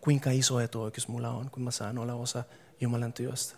[0.00, 2.44] kuinka iso etu oikeus mulla on, kun mä saan olla osa
[2.80, 3.56] Jumalan työstä.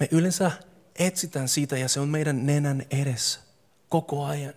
[0.00, 0.50] Me yleensä
[0.98, 3.40] etsitään siitä ja se on meidän nenän edessä
[3.88, 4.54] koko ajan.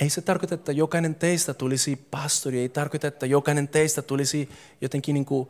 [0.00, 4.48] Ei se tarkoita, että jokainen teistä tulisi pastori, ei tarkoita, että jokainen teistä tulisi
[4.80, 5.48] jotenkin niin kuin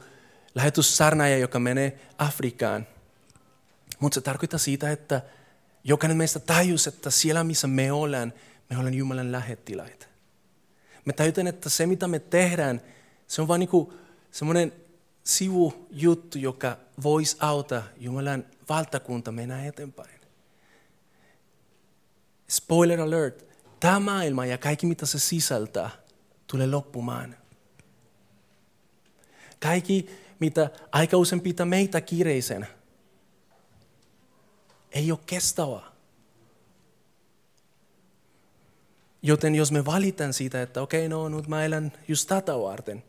[0.54, 2.86] lähetyssarnaaja, joka menee Afrikaan.
[4.00, 5.22] Mutta se tarkoittaa siitä, että
[5.84, 8.32] jokainen meistä tajus, että siellä missä me ollaan,
[8.70, 10.06] me ollaan Jumalan lähettiläitä.
[11.04, 12.80] Me tajutaan, että se mitä me tehdään,
[13.26, 13.92] se on vain niin
[14.30, 14.72] semmoinen
[15.24, 20.20] sivujuttu, joka voisi auttaa Jumalan valtakunta mennä eteenpäin.
[22.48, 23.47] Spoiler alert,
[23.80, 25.90] tämä maailma ja kaikki mitä se sisältää
[26.46, 27.36] tulee loppumaan.
[29.60, 30.10] Kaikki
[30.40, 32.66] mitä aika usein pitää meitä kiireisen,
[34.90, 35.92] ei ole kestävää.
[39.22, 43.04] Joten jos me valitaan siitä, että okei, okay, no nyt mä elän just tätä varten,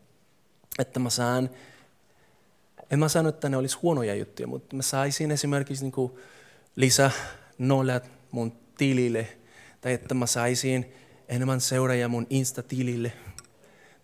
[0.78, 1.50] että mä saan,
[2.90, 6.12] en mä sano, että ne olisi huonoja juttuja, mutta mä saisin esimerkiksi niin
[6.76, 7.10] lisää
[7.58, 9.38] nollat mun tilille,
[9.80, 10.92] tai että mä saisin
[11.28, 13.12] enemmän seuraajia mun Insta-tilille,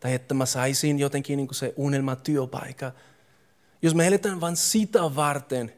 [0.01, 2.93] tai että mä saisin jotenkin niin se unelma työpaikka,
[3.83, 5.73] jos me eletään vain sitä varten,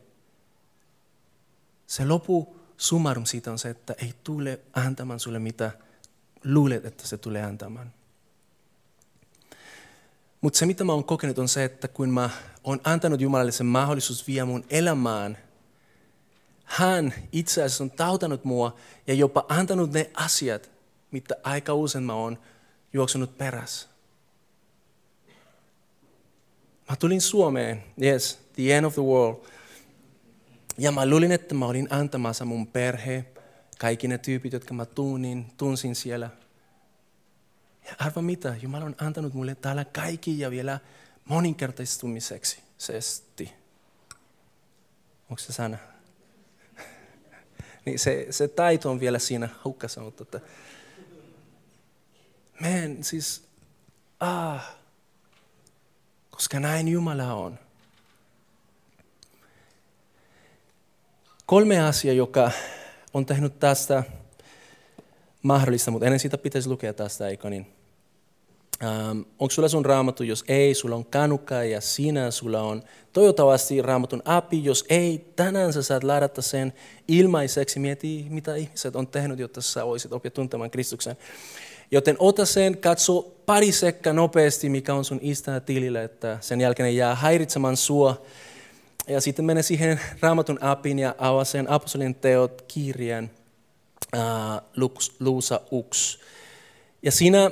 [1.86, 5.70] se lopu summarum siitä on se, että ei tule antamaan sulle mitä
[6.44, 7.92] luulet, että se tulee antamaan.
[10.40, 12.30] Mutta se, mitä mä oon kokenut, on se, että kun mä
[12.64, 15.38] oon antanut Jumalalle sen mahdollisuus vie mun elämään,
[16.68, 18.76] hän itse asiassa on tautanut mua
[19.06, 20.70] ja jopa antanut ne asiat,
[21.10, 22.38] mitä aika usein mä oon
[22.92, 23.88] juoksunut perässä.
[26.90, 29.36] Mä tulin Suomeen, yes, the end of the world.
[30.78, 33.24] Ja mä luulin, että mä olin antamassa mun perhe,
[33.78, 36.30] kaikki ne tyypit, jotka mä tunnin, tunsin siellä.
[37.86, 40.80] Ja arva mitä, Jumala on antanut mulle täällä kaikki ja vielä
[41.24, 42.58] moninkertaistumiseksi.
[42.78, 43.52] Sesti.
[45.30, 45.78] Onko se sana?
[47.84, 50.40] Niin se, se taito on vielä siinä hukkassa, mutta että,
[52.60, 53.44] man, siis,
[54.20, 54.76] ah,
[56.30, 57.58] koska näin Jumala on.
[61.46, 62.50] Kolme asiaa, joka
[63.14, 64.02] on tehnyt tästä
[65.42, 67.77] mahdollista, mutta ennen sitä pitäisi lukea tästä, eikö niin?
[68.82, 70.22] Ähm, onko sulla sun raamattu?
[70.22, 74.64] Jos ei, sulla on kanukka ja sinä, sulla on toivottavasti raamatun api.
[74.64, 76.72] Jos ei, tänään sä saat ladata sen
[77.08, 77.80] ilmaiseksi.
[77.80, 81.16] Mieti, mitä ihmiset on tehnyt, jotta sä voisit oppia tuntemaan Kristuksen.
[81.90, 86.96] Joten ota sen, katso pari sekka nopeasti, mikä on sun Insta-tilillä, että sen jälkeen ei
[86.96, 88.22] jää häiritsemään sua.
[89.08, 93.30] ja sitten menen siihen raamatun apin ja avaa sen apostolien teot kirjan
[94.16, 94.20] äh,
[95.20, 96.18] Luusa Uks.
[97.02, 97.50] Ja siinä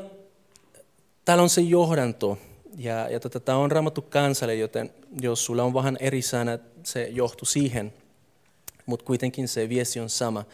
[1.26, 2.38] täällä on se johdanto,
[2.76, 7.08] ja, ja tota, tämä on raamattu kansalle, joten jos sulla on vähän eri sana, se
[7.12, 7.92] johtuu siihen,
[8.86, 10.44] mutta kuitenkin se viesti on sama.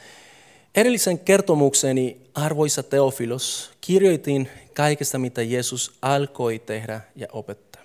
[0.75, 7.83] Edellisen kertomukseni, arvoisa Teofilos, kirjoitin kaikesta, mitä Jeesus alkoi tehdä ja opettaa.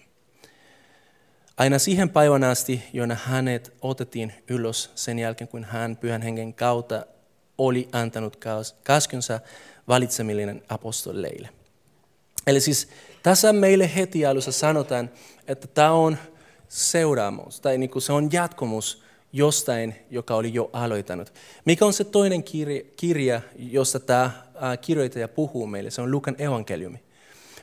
[1.58, 7.06] Aina siihen päivän asti, jona hänet otettiin ylös sen jälkeen, kun hän pyhän hengen kautta
[7.58, 8.38] oli antanut
[8.84, 9.39] käskynsä
[9.88, 11.57] valitsemillinen apostoleille.
[12.48, 12.88] Eli siis
[13.24, 15.10] tässä meille heti alussa sanotaan,
[15.48, 16.18] että tämä on
[16.68, 21.34] seuraamus, tai niin kuin se on jatkomus jostain, joka oli jo aloittanut.
[21.66, 24.32] Mikä on se toinen kirja, kirja josta tämä
[24.82, 25.92] kirjoittaja puhuu meille?
[25.92, 27.00] Se on Lukan evankeliumi,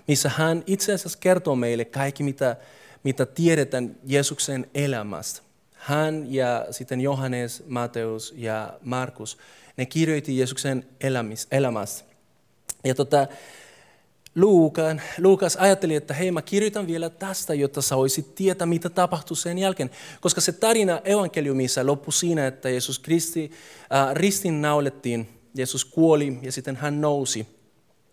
[0.08, 2.56] missä hän itse asiassa kertoo meille kaikki, mitä,
[3.04, 5.40] mitä tiedetään Jeesuksen elämästä.
[5.72, 9.38] Hän ja sitten Johannes, Mateus ja Markus,
[9.76, 10.86] ne kirjoitti Jeesuksen
[11.50, 12.04] elämästä.
[12.84, 13.26] Ja tota,
[14.34, 19.36] Luukan, Luukas ajatteli, että hei mä kirjoitan vielä tästä, jotta sä voisit tietää, mitä tapahtui
[19.36, 19.90] sen jälkeen.
[20.20, 23.50] Koska se tarina evankeliumissa loppui siinä, että Jeesus Kristi
[23.92, 27.46] äh, ristin naulettiin, Jeesus kuoli ja sitten hän nousi.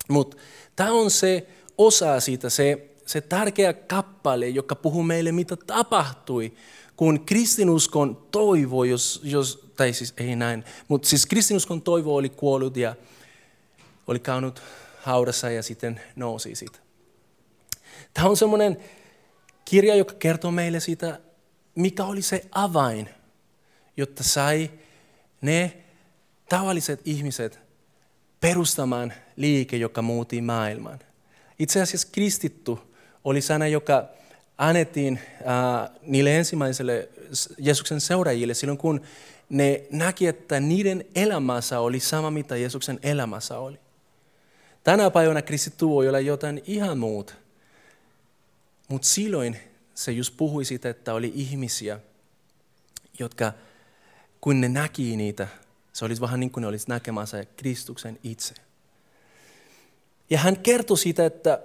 [0.08, 0.38] Mutta
[0.76, 6.54] tämä on se osa siitä, se, se tärkeä kappale, joka puhuu meille, mitä tapahtui,
[6.96, 12.78] kun kristinuskon toivo, jos, jos tai siis ei näin, mutta siis kristinuskon toivo oli kuollut
[12.78, 12.96] ja
[14.08, 14.62] oli käynyt
[15.04, 16.80] haudassa ja sitten nousi siitä.
[18.14, 18.78] Tämä on semmoinen
[19.66, 21.20] kirja, joka kertoo meille siitä,
[21.76, 23.10] mikä oli se avain,
[23.98, 24.72] jotta sai
[25.42, 25.78] ne
[26.50, 27.60] tavalliset ihmiset
[28.40, 31.00] perustamaan liike, joka muutti maailman.
[31.60, 32.76] Itse asiassa kristitty
[33.24, 34.10] oli sana, joka
[34.58, 37.10] annettiin äh, niille ensimmäisille
[37.58, 39.02] Jeesuksen seuraajille silloin, kun
[39.50, 43.80] ne näki, että niiden elämässä oli sama, mitä Jeesuksen elämässä oli.
[44.84, 47.34] Tänä päivänä kristitty voi olla jotain ihan muuta.
[48.88, 49.58] Mutta silloin
[49.96, 52.00] se just puhui siitä, että oli ihmisiä,
[53.20, 53.54] jotka
[54.42, 55.48] kun ne näki niitä,
[55.94, 58.56] se olisi vähän niin kuin ne olisi näkemässä Kristuksen itse.
[60.30, 61.60] Ja hän kertoi siitä, että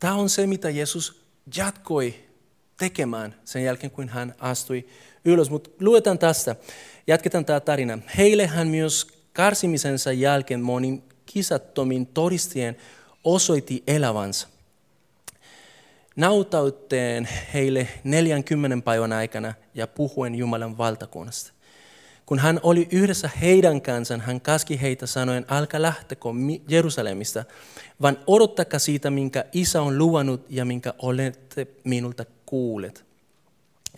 [0.00, 1.22] tämä on se, mitä Jeesus
[1.56, 2.14] jatkoi
[2.76, 4.86] tekemään sen jälkeen, kun hän astui
[5.24, 5.50] ylös.
[5.50, 6.56] Mutta luetaan tästä,
[7.06, 7.98] jatketaan tämä tarina.
[8.16, 12.76] Heille hän myös karsimisensa jälkeen monin kisattomin todistien
[13.24, 14.48] osoitti elävänsä.
[16.16, 21.52] Nautautteen heille 40 päivän aikana ja puhuen Jumalan valtakunnasta.
[22.26, 26.28] Kun hän oli yhdessä heidän kanssaan, hän käski heitä sanoen, älkää lähtekö
[26.68, 27.44] Jerusalemista,
[28.02, 33.04] vaan odottakaa siitä, minkä isä on luvannut ja minkä olette minulta kuulleet.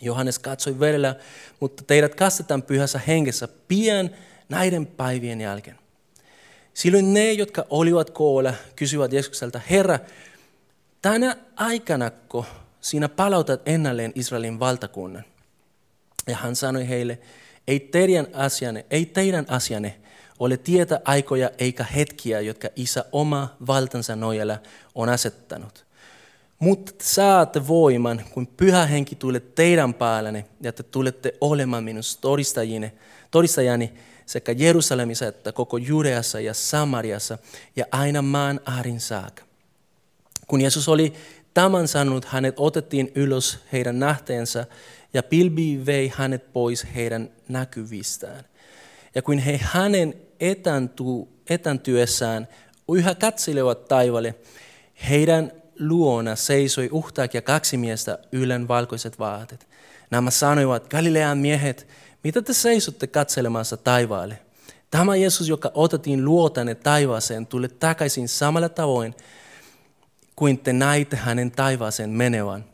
[0.01, 1.15] Johannes katsoi verellä,
[1.59, 4.09] mutta teidät kastetaan pyhässä hengessä pian
[4.49, 5.79] näiden päivien jälkeen.
[6.79, 9.99] Silloin ne, jotka olivat koolla, kysyivät Jeesukselta, Herra,
[11.01, 12.45] tänä aikanako
[12.81, 15.23] sinä palautat ennalleen Israelin valtakunnan?
[16.27, 17.19] Ja hän sanoi heille,
[17.67, 19.99] ei teidän asianne, ei teidän asianne
[20.39, 24.57] ole tietä aikoja eikä hetkiä, jotka isä oma valtansa nojalla
[24.95, 25.85] on asettanut.
[26.59, 32.03] Mutta saatte voiman, kun pyhä henki tulee teidän päällänne ja te tulette olemaan minun
[33.31, 33.93] todistajani,
[34.29, 37.37] sekä Jerusalemissa että koko Judeassa ja Samariassa
[37.75, 39.43] ja aina maan aarin saakka.
[40.47, 41.13] Kun Jeesus oli
[41.53, 44.65] tämän sanonut, hänet otettiin ylös heidän nähteensä
[45.13, 48.43] ja pilvi vei hänet pois heidän näkyvistään.
[49.15, 50.13] Ja kun he hänen
[51.49, 52.47] etäntyessään
[52.93, 54.35] yhä katselevat taivaalle,
[55.09, 59.67] heidän luona seisoi uhtaak kaksi miestä ylen valkoiset vaatteet.
[60.11, 61.87] Nämä sanoivat, Galilean miehet,
[62.23, 64.39] mitä te seisotte katselemassa taivaalle?
[64.91, 69.15] Tämä Jeesus, joka otettiin luotanne taivaaseen, tuli takaisin samalla tavoin
[70.35, 72.65] kuin te näitte hänen taivaaseen menevän.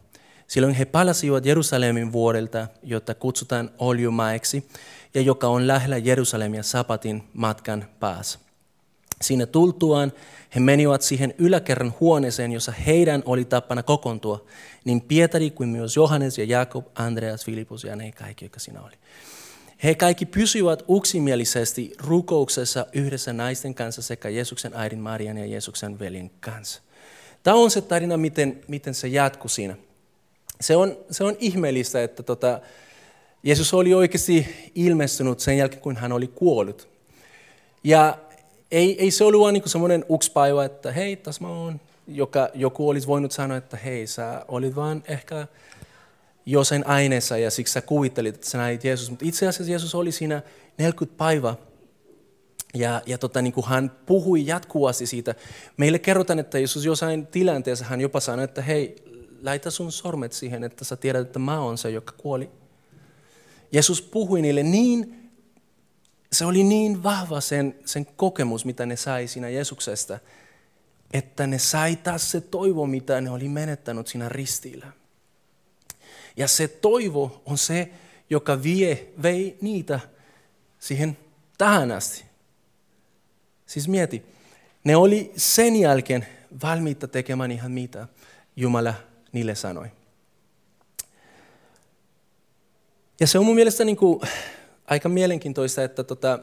[0.48, 4.70] Silloin he palasivat Jerusalemin vuodelta, jota kutsutaan Oljumaeksi,
[5.14, 8.40] ja joka on lähellä Jerusalemia sapatin matkan päässä.
[9.22, 10.14] Siinä tultuaan
[10.56, 14.46] he menivät siihen yläkerran huoneeseen, jossa heidän oli tapana kokoontua,
[14.84, 18.96] niin Pietari kuin myös Johannes ja Jakob, Andreas, Filipus ja ne kaikki, jotka siinä oli.
[19.86, 26.32] He kaikki pysyivät uksimielisesti rukouksessa yhdessä naisten kanssa sekä Jeesuksen äidin Marian ja Jeesuksen veljen
[26.40, 26.82] kanssa.
[27.44, 29.76] Tämä on se tarina, miten, miten se jatkuu siinä.
[30.62, 32.60] Se on, se on ihmeellistä, että tota,
[33.44, 36.88] Jeesus oli oikeasti ilmestynyt sen jälkeen, kun hän oli kuollut.
[37.84, 38.18] Ja
[38.72, 42.90] ei, ei se ollut vain niin semmoinen ukspäivä, että hei, tässä mä oon, joka joku
[42.90, 45.48] olisi voinut sanoa, että hei, sä olit vaan ehkä
[46.46, 49.10] jossain aineessa ja siksi sä kuvittelit, että sä näit Jeesus.
[49.10, 50.42] Mutta itse asiassa Jeesus oli siinä
[50.78, 51.56] 40 päivää
[52.74, 55.36] ja, ja tota, niin kuin hän puhui jatkuvasti siitä.
[55.78, 58.96] Meille kerrotaan, että Jeesus jossain tilanteessa hän jopa sanoi, että hei,
[59.44, 62.50] laita sun sormet siihen, että sä tiedät, että mä oon se, joka kuoli.
[63.72, 65.30] Jeesus puhui niille niin,
[66.32, 70.20] se oli niin vahva sen, sen kokemus, mitä ne sai siinä Jeesuksesta,
[71.14, 74.88] että ne sai taas se toivo, mitä ne oli menettänyt siinä ristillä.
[76.38, 77.90] Ja se toivo on se,
[78.30, 80.00] joka vie, vei niitä
[80.80, 81.18] siihen
[81.58, 82.26] tähän asti.
[83.66, 84.26] Siis mieti,
[84.84, 86.28] ne oli sen jälkeen
[86.64, 88.08] valmiita tekemään ihan mitä
[88.56, 88.94] Jumala
[89.32, 89.88] niille sanoi.
[93.20, 94.22] Ja se on mun mielestä niin kuin
[94.88, 96.40] aika mielenkiintoista, että tota,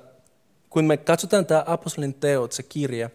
[0.70, 3.10] kun me katsotaan tämä apostolin teot, se kirja,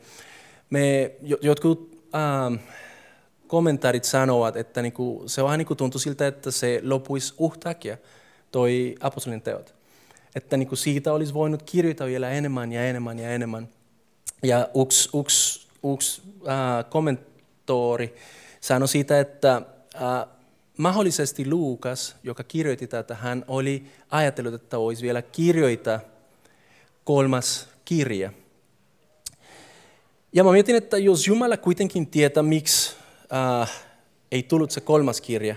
[0.70, 1.12] me
[1.42, 2.56] jotkut ähm,
[3.48, 7.98] kommentaarit sanovat, että niin kuin, se vähän niin kuin tuntui siltä, että se lopuisi uhtakia,
[8.52, 9.76] toi apostolin teot.
[10.36, 13.70] Että niin kuin siitä olisi voinut kirjoittaa vielä enemmän ja enemmän ja enemmän.
[14.44, 18.16] Ja yksi, yksi, yksi äh, kommentori
[18.62, 19.62] sanoi siitä, että
[19.96, 20.28] äh,
[20.78, 26.00] mahdollisesti Luukas, joka kirjoitti tätä, hän oli ajatellut, että olisi vielä kirjoita
[27.04, 28.32] kolmas kirja.
[30.34, 32.96] Ja mä mietin, että jos Jumala kuitenkin tietää, miksi
[33.34, 33.72] äh,
[34.32, 35.56] ei tullut se kolmas kirja,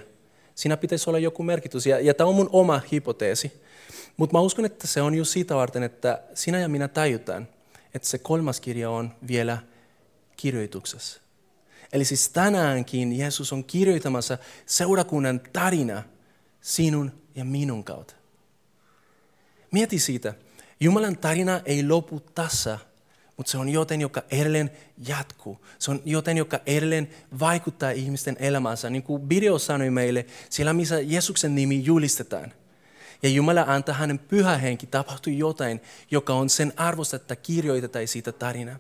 [0.55, 1.87] siinä pitäisi olla joku merkitys.
[1.87, 3.63] Ja, ja tämä on mun oma hypoteesi.
[4.17, 7.49] Mutta mä uskon, että se on just siitä varten, että sinä ja minä tajutaan,
[7.95, 9.59] että se kolmas kirja on vielä
[10.37, 11.21] kirjoituksessa.
[11.93, 16.03] Eli siis tänäänkin Jeesus on kirjoittamassa seurakunnan tarina
[16.61, 18.15] sinun ja minun kautta.
[19.71, 20.35] Mieti siitä.
[20.81, 22.79] Jumalan tarina ei lopu tässä,
[23.41, 24.71] mutta se on joten, joka edelleen
[25.09, 25.67] jatkuu.
[25.79, 28.91] Se on joten, joka edelleen vaikuttaa ihmisten elämänsä.
[28.91, 32.53] Niin kuin video sanoi meille, siellä missä Jeesuksen nimi julistetaan.
[33.23, 38.33] Ja Jumala antaa hänen pyhä henki, tapahtui jotain, joka on sen arvosta, että kirjoitetaan siitä
[38.33, 38.77] tarinaa.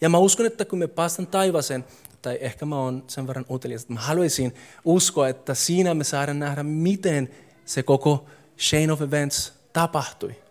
[0.00, 1.84] Ja mä uskon, että kun me päästään taivaseen,
[2.22, 4.54] tai ehkä mä oon sen verran utelias, että mä haluaisin
[4.84, 7.30] uskoa, että siinä me saadaan nähdä, miten
[7.64, 8.26] se koko
[8.58, 10.43] chain of events tapahtui.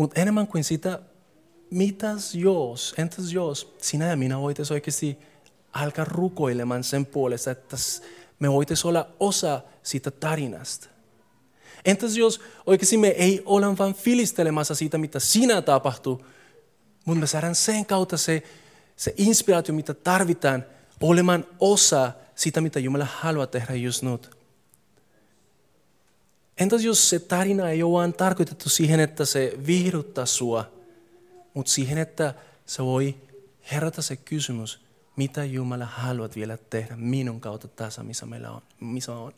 [0.00, 0.98] Mutta enemmän kuin sitä,
[1.70, 5.18] mitäs jos, entäs jos sinä ja minä voitaisiin oikeasti
[5.72, 7.76] alkaa rukoilemaan sen puolesta, että
[8.38, 10.88] me voitaisiin olla osa siitä tarinasta.
[11.84, 16.24] Entäs jos oikeasti me ei ole vain filistelemassa siitä, mitä sinä tapahtuu,
[17.04, 18.42] mutta me saadaan sen kautta se,
[18.96, 20.64] se inspiraatio, mitä tarvitaan
[21.00, 24.39] olemaan osa sitä, mitä Jumala haluaa tehdä just nyt.
[26.60, 30.72] Entäs jos se tarina ei ole vain tarkoitettu siihen, että se viihdyttää sua,
[31.54, 32.34] mutta siihen, että
[32.66, 33.16] se voi
[33.72, 34.80] herätä se kysymys,
[35.16, 38.62] mitä Jumala haluaa vielä tehdä minun kautta tässä, missä meillä on.
[38.80, 39.32] Missä on.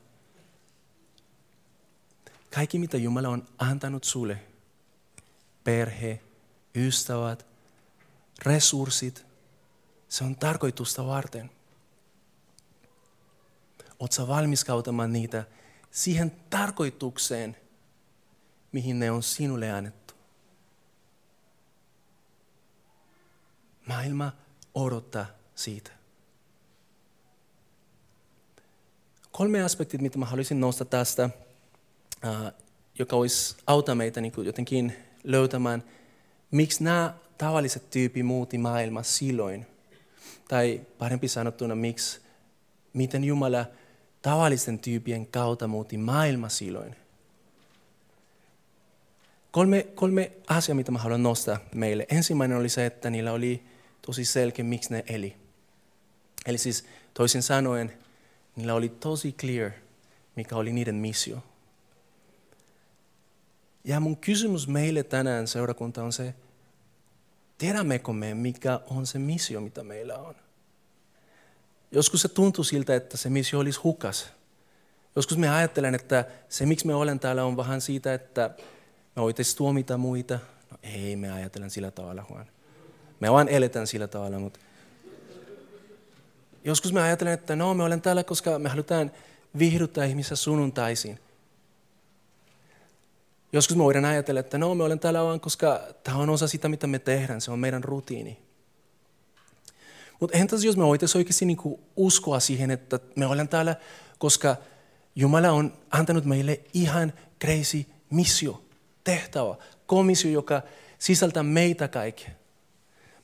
[2.54, 4.38] Kaikki, mitä Jumala on antanut sulle,
[5.64, 6.20] perhe,
[6.74, 7.46] ystävät,
[8.44, 9.26] resurssit,
[10.08, 11.50] se on tarkoitusta varten.
[13.98, 15.44] Oletko valmis kautamaan niitä
[15.92, 17.56] siihen tarkoitukseen,
[18.72, 20.14] mihin ne on sinulle annettu?
[23.86, 24.32] Maailma
[24.74, 25.90] odottaa siitä.
[29.32, 31.30] Kolme aspektit, mitä mä haluaisin nostaa tästä,
[32.98, 35.84] joka olisi auta meitä niin jotenkin löytämään,
[36.50, 39.66] miksi nämä tavalliset tyyppi muutti maailma silloin.
[40.48, 42.20] Tai parempi sanottuna, miksi,
[42.92, 43.66] miten Jumala
[44.22, 46.96] tavallisten tyypien kautta muutti maailma silloin.
[49.50, 52.06] Kolme, kolme asiaa, mitä mä haluan nostaa meille.
[52.10, 53.62] Ensimmäinen oli se, että niillä oli
[54.06, 55.36] tosi selkeä, miksi ne eli.
[56.46, 57.92] Eli siis toisin sanoen,
[58.56, 59.70] niillä oli tosi clear,
[60.36, 61.42] mikä oli niiden missio.
[63.84, 66.34] Ja mun kysymys meille tänään seurakunta on se,
[67.58, 70.34] tiedämmekö me, mikä on se missio, mitä meillä on?
[71.92, 74.32] Joskus se tuntuu siltä, että se missio olisi hukas.
[75.16, 78.50] Joskus me ajattelen, että se miksi me olen täällä on vähän siitä, että
[79.16, 80.38] me voitaisiin tuomita muita.
[80.70, 82.46] No ei, me ajatellen sillä tavalla, Juan.
[83.20, 84.60] Me vaan eletään sillä tavalla, mutta
[86.64, 89.10] joskus me ajattelen, että no, me olen täällä, koska me halutaan
[89.58, 91.18] viihdyttää ihmisiä sunnuntaisin.
[93.52, 96.68] Joskus me voidaan ajatella, että no, me olen täällä vaan, koska tämä on osa sitä,
[96.68, 97.40] mitä me tehdään.
[97.40, 98.38] Se on meidän rutiini.
[100.22, 103.76] Mutta entäs jos me voitaisiin oikeasti niinku uskoa siihen, että me olemme täällä,
[104.18, 104.56] koska
[105.16, 107.12] Jumala on antanut meille ihan
[107.44, 108.62] crazy missio,
[109.04, 109.54] tehtävä,
[109.86, 110.62] komissio, joka
[110.98, 112.26] sisältää meitä kaikki.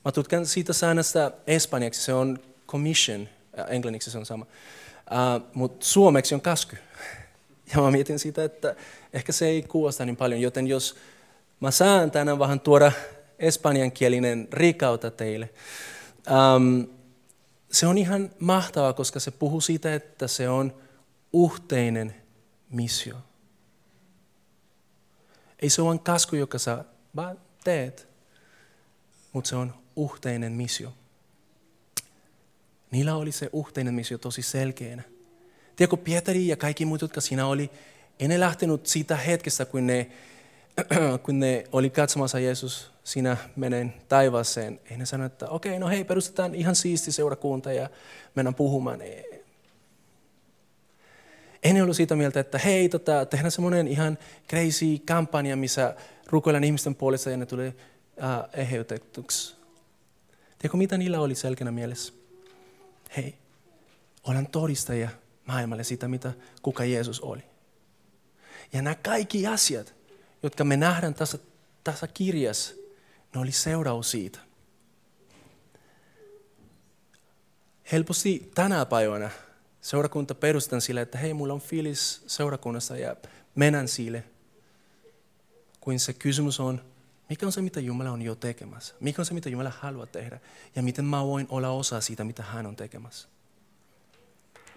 [0.05, 3.29] Mä tutkan siitä sanasta espanjaksi, se on commission,
[3.67, 4.45] englanniksi se on sama.
[4.45, 6.77] Uh, Mutta suomeksi on kasky.
[7.75, 8.75] Ja mä mietin sitä, että
[9.13, 10.95] ehkä se ei kuulosta niin paljon, joten jos
[11.59, 12.91] mä saan tänään vähän tuoda
[13.39, 15.49] espanjankielinen rikauta teille.
[16.29, 16.87] Um,
[17.71, 20.73] se on ihan mahtavaa, koska se puhuu siitä, että se on
[21.33, 22.15] uhteinen
[22.69, 23.15] missio.
[25.59, 28.07] Ei se ole vain kasku, joka sä vaan teet,
[29.33, 30.93] mutta se on uhteinen missio.
[32.91, 35.03] Niillä oli se uhteinen missio tosi selkeänä.
[35.75, 37.71] Tiedätkö, Pietari ja kaikki muut, jotka siinä oli,
[38.19, 40.11] ei ne lähtenyt siitä hetkestä, kun ne,
[41.23, 44.79] kun ne oli katsomassa Jeesus sinä menen taivaaseen.
[44.91, 47.89] Ei ne sano, että okei, okay, no hei, perustetaan ihan siisti seurakunta ja
[48.35, 49.01] mennään puhumaan.
[49.01, 49.43] Ei,
[51.63, 54.17] ei ne ollut siitä mieltä, että hei, tota, tehdään semmoinen ihan
[54.49, 55.95] crazy kampanja, missä
[56.27, 59.55] rukoillaan ihmisten puolesta ja ne tulee uh, eheytetuksi.
[60.59, 62.13] Tiedätkö, mitä niillä oli selkeänä mielessä?
[63.17, 63.35] Hei,
[64.23, 65.09] olen todistajia
[65.45, 67.41] maailmalle siitä, mitä kuka Jeesus oli.
[68.73, 69.95] Ja nämä kaikki asiat,
[70.43, 71.39] jotka me nähdään tässä,
[71.83, 72.73] tässä kirjassa,
[73.35, 74.39] ne oli seuraus siitä.
[77.91, 79.29] Helposti tänä päivänä
[79.81, 83.15] seurakunta perustan sille, että hei, mulla on fiilis seurakunnassa ja
[83.55, 84.23] mennään sille.
[85.79, 86.81] Kuin se kysymys on,
[87.29, 88.95] mikä on se, mitä Jumala on jo tekemässä?
[88.99, 90.39] Mikä on se, mitä Jumala haluaa tehdä?
[90.75, 93.27] Ja miten mä voin olla osa siitä, mitä hän on tekemässä?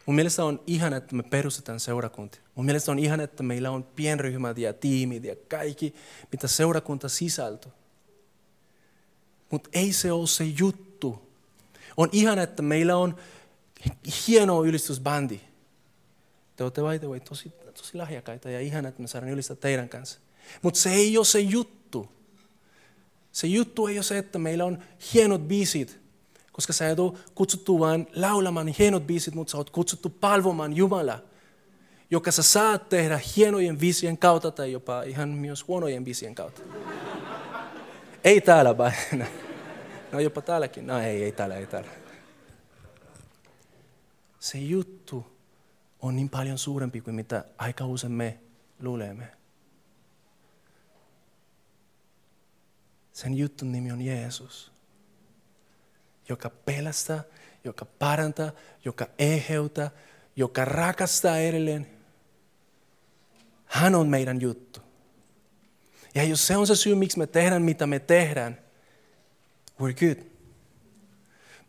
[0.06, 2.40] Mun mielestä on ihana, että me perustetaan seurakuntia.
[2.54, 5.94] Mun mielestä on ihana, että meillä on pienryhmät ja tiimit ja kaikki,
[6.32, 7.68] mitä seurakunta sisältö.
[9.50, 11.32] Mutta ei se ole se juttu.
[11.96, 13.16] On ihana, että meillä on
[14.26, 15.40] hieno ylistysbändi.
[16.56, 20.18] Te olette vai, vai tosi, tosi lahjakaita ja ihana, että me saadaan ylistää teidän kanssa.
[20.62, 22.12] Mutta se ei ole se juttu.
[23.32, 24.78] Se juttu ei ole se, että meillä on
[25.14, 26.01] hienot biisit,
[26.52, 31.18] koska sä et ole kutsuttu vain laulamaan hienot biisit, mutta sä oot kutsuttu palvomaan Jumala,
[32.10, 36.62] joka sä saat tehdä hienojen viisien kautta tai jopa ihan myös huonojen viisien kautta.
[38.24, 38.92] ei täällä vaan.
[40.12, 40.86] No jopa täälläkin.
[40.86, 41.90] No ei, ei täällä, ei täällä.
[44.40, 45.26] Se juttu
[46.00, 48.38] on niin paljon suurempi kuin mitä aika usein me
[48.80, 49.32] luulemme.
[53.12, 54.71] Sen jutun nimi on Jeesus,
[56.28, 57.22] joka pelastaa,
[57.64, 58.50] joka parantaa,
[58.84, 59.90] joka eheytää,
[60.36, 61.86] joka rakastaa edelleen.
[63.64, 64.80] Hän on meidän juttu.
[66.14, 68.58] Ja jos se on se syy, miksi me tehdään, mitä me tehdään,
[69.80, 70.26] we're good.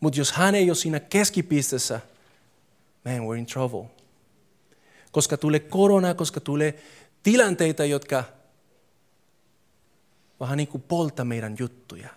[0.00, 2.00] Mutta jos hän ei ole siinä keskipisteessä,
[3.04, 3.84] man, we're in trouble.
[5.12, 6.82] Koska tulee korona, koska tulee
[7.22, 8.24] tilanteita, jotka
[10.40, 12.08] vähän niin kuin polta meidän juttuja.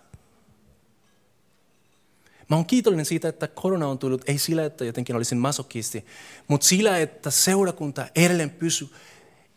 [2.48, 6.06] Mä oon kiitollinen siitä, että korona on tullut, ei sillä, että jotenkin olisin masokisti,
[6.48, 8.88] mutta sillä, että seurakunta edelleen pysyy.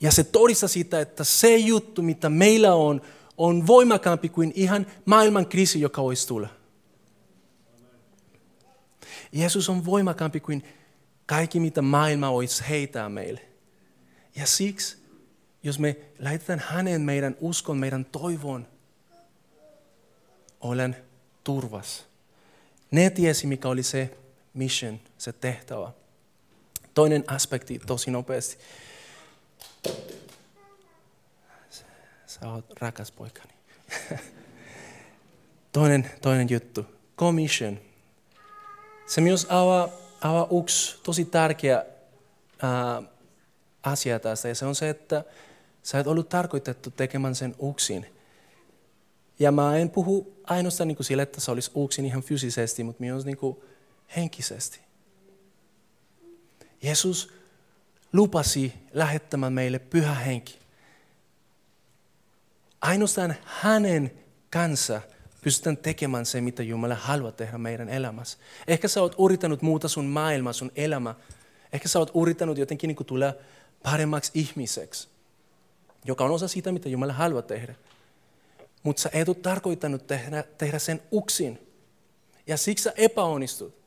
[0.02, 3.02] Ja se todistaa sitä, että se juttu, mitä meillä on,
[3.38, 6.48] on voimakkaampi kuin ihan maailman kriisi, joka voisi tulla.
[9.32, 10.64] Jeesus on voimakkaampi kuin
[11.26, 13.42] kaikki, mitä maailma voisi heitää meille.
[14.36, 14.98] Ja siksi,
[15.64, 18.68] jos me lähetetään hänen meidän uskon, meidän toivon,
[20.60, 20.96] olen
[21.44, 22.11] turvas.
[22.92, 24.18] Ne tiesi, mikä oli se
[24.54, 25.92] mission, se tehtävä.
[26.94, 28.58] Toinen aspekti tosi nopeasti.
[32.26, 33.54] Sä oot rakas poikani.
[35.72, 36.86] toinen, toinen juttu.
[37.18, 37.80] Commission.
[39.06, 39.90] Se myös avaa,
[40.22, 41.86] avaa yksi tosi tärkeä
[42.62, 43.04] ää,
[43.84, 44.48] asia tästä.
[44.48, 45.24] Ja se on se, että
[45.84, 48.21] sä et ollut tarkoitettu tekemään sen yksin.
[49.42, 53.04] Ja mä en puhu ainoastaan niin kuin sille, että se olisi yksin ihan fyysisesti, mutta
[53.04, 53.58] myös niin kuin
[54.16, 54.80] henkisesti.
[56.82, 57.34] Jeesus
[58.14, 60.60] lupasi lähettämään meille pyhä henki.
[62.82, 64.12] Ainoastaan hänen
[64.50, 65.02] kanssa
[65.44, 68.38] pystytään tekemään se, mitä Jumala haluaa tehdä meidän elämässä.
[68.68, 71.16] Ehkä sä oot yrittänyt muuta sun maailma, sun elämä.
[71.74, 73.34] Ehkä sä oot yrittänyt jotenkin niin tulla
[73.84, 75.08] paremmaksi ihmiseksi,
[76.06, 77.76] joka on osa siitä, mitä Jumala haluaa tehdä.
[78.84, 81.60] Mutta sä et ole tarkoittanut tehdä, tehdä sen yksin.
[82.48, 83.82] Ja siksi sä epäonnistut.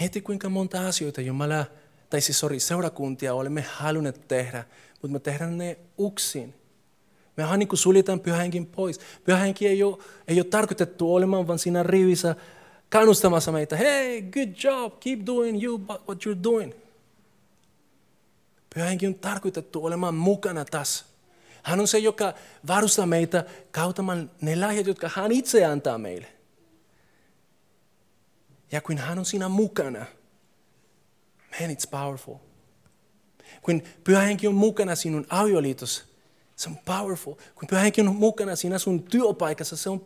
[0.00, 1.66] Mieti kuinka monta asioita Jumala,
[2.10, 6.54] tai siis sorry, seurakuntia olemme halunneet tehdä, mutta me tehdään ne yksin.
[7.36, 9.00] Me ihan niin suljetaan pyhänkin pois.
[9.24, 9.98] Pyhänkin ei ole,
[10.28, 12.36] ei ole tarkoitettu olemaan vaan siinä rivissä
[12.90, 13.76] kannustamassa meitä.
[13.76, 16.72] Hey, good job, keep doing you what you're doing.
[18.74, 21.04] Pyhänkin on tarkoitettu olemaan mukana tässä.
[21.62, 22.34] Hän on se, joka
[22.66, 26.26] varustaa meitä kautamaan ne lahjat, jotka hän itse antaa meille.
[28.72, 30.06] Ja kun hän on siinä mukana,
[31.60, 32.34] man it's powerful.
[33.62, 36.04] Kun pyhä henki on mukana sinun avioliitossa,
[36.56, 37.34] se on powerful.
[37.34, 40.04] Kun pyhä henki on mukana siinä sun työpaikassa, se on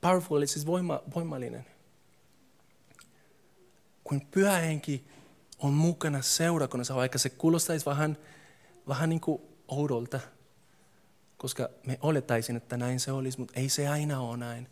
[0.00, 1.66] powerful, eli siis voima, voimallinen.
[4.04, 5.04] Kun pyhä henki
[5.64, 8.16] on mukana seurakunnassa, vaikka se kuulostaisi vähän,
[8.88, 10.20] vähän niin kuin oudolta,
[11.36, 14.68] koska me olettaisin, että näin se olisi, mutta ei se aina ole näin.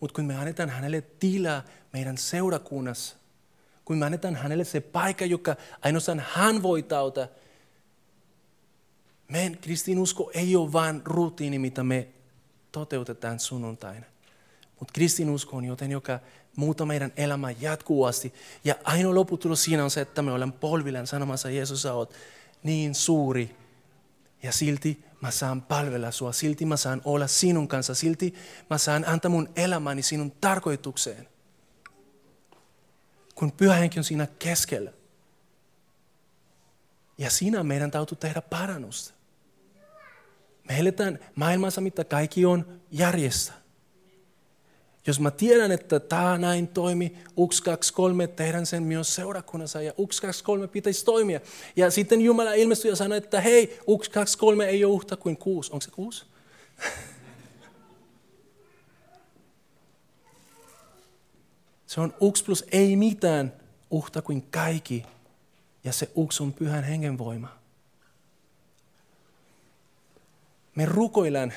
[0.00, 1.62] Mutta kun me annetaan hänelle tilaa
[1.92, 3.16] meidän seurakunnassa,
[3.84, 7.28] kun me annetaan hänelle se paikka, joka ainoastaan hän voi tauta,
[9.28, 12.08] meidän kristinusko ei ole vain rutiini, mitä me
[12.72, 14.06] toteutetaan sunnuntaina.
[14.78, 16.20] Mutta kristinusko on joten, joka
[16.56, 18.34] muuttaa meidän elämää jatkuvasti.
[18.64, 22.14] Ja ainoa lopputulos siinä on se, että me olemme polvillaan sanomassa, Jeesus, sä oot
[22.62, 23.56] niin suuri.
[24.42, 28.34] Ja silti mä saan palvella sua, silti mä saan olla sinun kanssa, silti
[28.70, 31.28] mä saan antaa mun elämäni sinun tarkoitukseen.
[33.34, 34.92] Kun pyhä henki on siinä keskellä.
[37.18, 39.14] Ja siinä meidän täytyy tehdä parannusta.
[40.68, 43.61] Me eletään maailmassa, mitä kaikki on järjestä.
[45.06, 50.20] Jos mä tiedän, että tämä näin toimi, UX 23, tehdään sen myös seurakunnassa ja UX
[50.20, 51.40] 23 pitäisi toimia.
[51.76, 55.72] Ja sitten Jumala ilmestyi ja sanoi, että hei, UX 23 ei ole uhta kuin kuusi.
[55.72, 56.24] Onko se kuusi?
[61.86, 63.52] Se on UX plus ei mitään
[63.90, 65.06] uhta kuin kaikki.
[65.84, 67.48] Ja se UX on pyhän hengen voima.
[70.74, 71.52] Me rukoillaan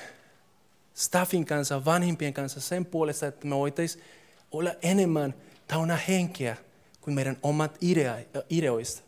[0.95, 4.03] staffin kanssa, vanhimpien kanssa sen puolesta, että me voitaisiin
[4.51, 5.33] olla enemmän
[5.67, 6.57] täynnä henkeä
[7.01, 8.17] kuin meidän omat idea,
[8.49, 9.01] ideoista.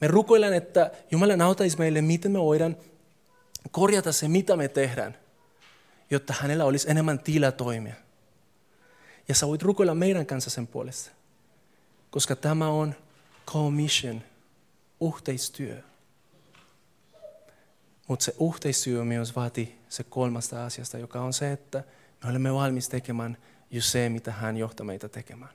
[0.00, 2.76] Me rukoillaan, että Jumala autaisi meille, miten me voidaan
[3.70, 5.16] korjata se, mitä me tehdään,
[6.10, 7.94] jotta hänellä olisi enemmän tilaa toimia.
[9.28, 11.10] Ja sä voit rukoilla meidän kanssa sen puolesta,
[12.10, 12.94] koska tämä on
[13.46, 14.22] commission,
[15.14, 15.82] yhteistyö.
[18.08, 21.84] Mutta se yhteistyö myös vaatii se kolmasta asiasta, joka on se, että
[22.24, 23.36] me olemme valmis tekemään
[23.70, 25.50] just se, mitä hän johtaa meitä tekemään.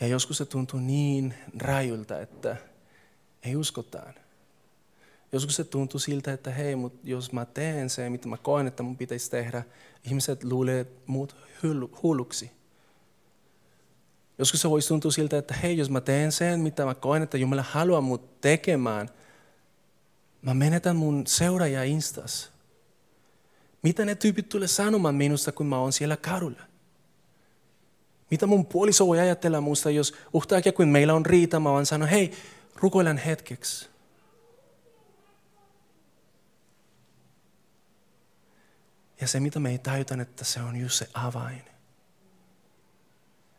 [0.00, 2.56] Ja joskus se tuntuu niin rajulta, että
[3.42, 4.14] ei uskotaan.
[5.32, 8.82] Joskus se tuntuu siltä, että hei, mutta jos mä teen se, mitä mä koen, että
[8.82, 9.62] mun pitäisi tehdä,
[10.04, 11.36] ihmiset luulee muut
[12.02, 12.50] hulluksi.
[14.38, 17.38] Joskus se voisi tuntua siltä, että hei, jos mä teen sen, mitä mä koen, että
[17.38, 19.08] Jumala haluaa mut tekemään,
[20.42, 22.50] mä menetän mun seuraajia Instas.
[23.82, 26.62] Mitä ne tyypit tulee sanomaan minusta, kun mä oon siellä kadulla?
[28.30, 32.08] Mitä mun puoliso voi ajatella musta, jos uhtaakja kun meillä on riita, mä vaan sanon,
[32.08, 32.32] hei,
[32.76, 33.88] rukoilen hetkeksi.
[39.20, 41.62] Ja se, mitä me ei tajuta, että se on just se avain.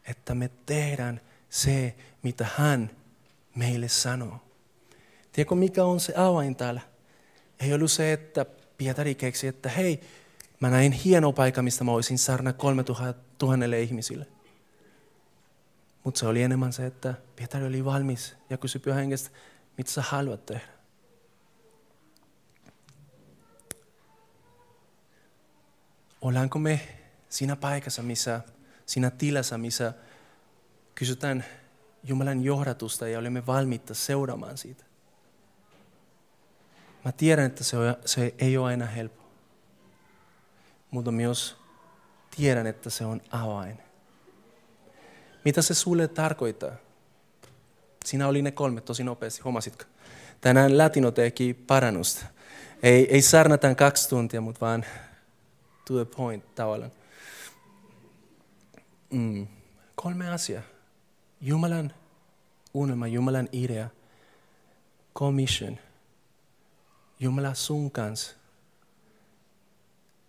[0.08, 2.92] Että me tehdään se, mitä hän
[3.56, 4.51] meille sanoo.
[5.32, 6.82] Tiedätkö, mikä on se avain täällä?
[7.60, 8.46] Ei ollut se, että
[8.78, 10.02] Pietari keksi, että hei,
[10.60, 12.84] mä näin hieno paikka, mistä mä voisin saarna kolme
[13.38, 14.28] tuhannelle ihmisille.
[16.04, 19.30] Mutta se oli enemmän se, että Pietari oli valmis ja kysyi pyhän hengestä,
[19.78, 20.68] mitä sä haluat tehdä.
[26.22, 26.82] Ollaanko me
[27.30, 28.42] siinä paikassa, missä,
[28.86, 29.94] siinä tilassa, missä
[30.96, 31.46] kysytään
[32.04, 34.91] Jumalan johdatusta ja olemme valmiita seuraamaan siitä?
[37.06, 39.24] Mä tiedän, että se, on, se ei ole aina helppo.
[40.92, 41.56] Mutta myös
[42.36, 43.78] tiedän, että se on avain.
[45.46, 46.72] Mitä se sulle tarkoittaa?
[48.06, 49.84] Siinä oli ne kolme tosi nopeasti, huomasitko?
[50.42, 52.26] Tänään Latino teki parannusta.
[52.84, 54.86] Ei, ei sarnataan kaksi tuntia, mutta vaan
[55.86, 56.92] to the point tavallaan.
[59.10, 59.48] Mm.
[59.96, 60.64] Kolme asiaa.
[61.42, 61.94] Jumalan
[62.74, 63.90] unelma, Jumalan idea,
[65.16, 65.80] commission–
[67.22, 68.36] Jumala sun kanssa,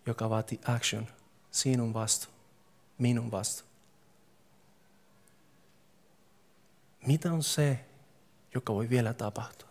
[0.05, 1.07] joka vaatii action,
[1.51, 2.27] sinun vastu,
[2.97, 3.63] minun vastu.
[7.07, 7.85] Mitä on se,
[8.55, 9.69] joka voi vielä tapahtua,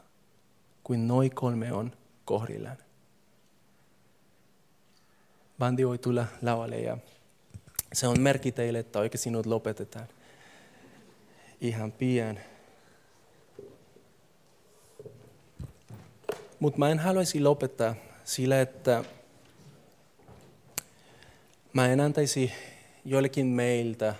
[0.84, 1.92] kuin noin kolme on
[2.24, 2.78] kohdillaan?
[5.58, 6.98] Bandi voi tulla lavalle ja
[7.92, 10.08] se on merkki teille, että oikein sinut lopetetaan
[11.60, 12.38] ihan pian.
[16.62, 17.94] Mutta mä en haluaisi lopettaa
[18.24, 19.04] sillä, että
[21.72, 22.52] mä en antaisi
[23.04, 24.14] joillekin meiltä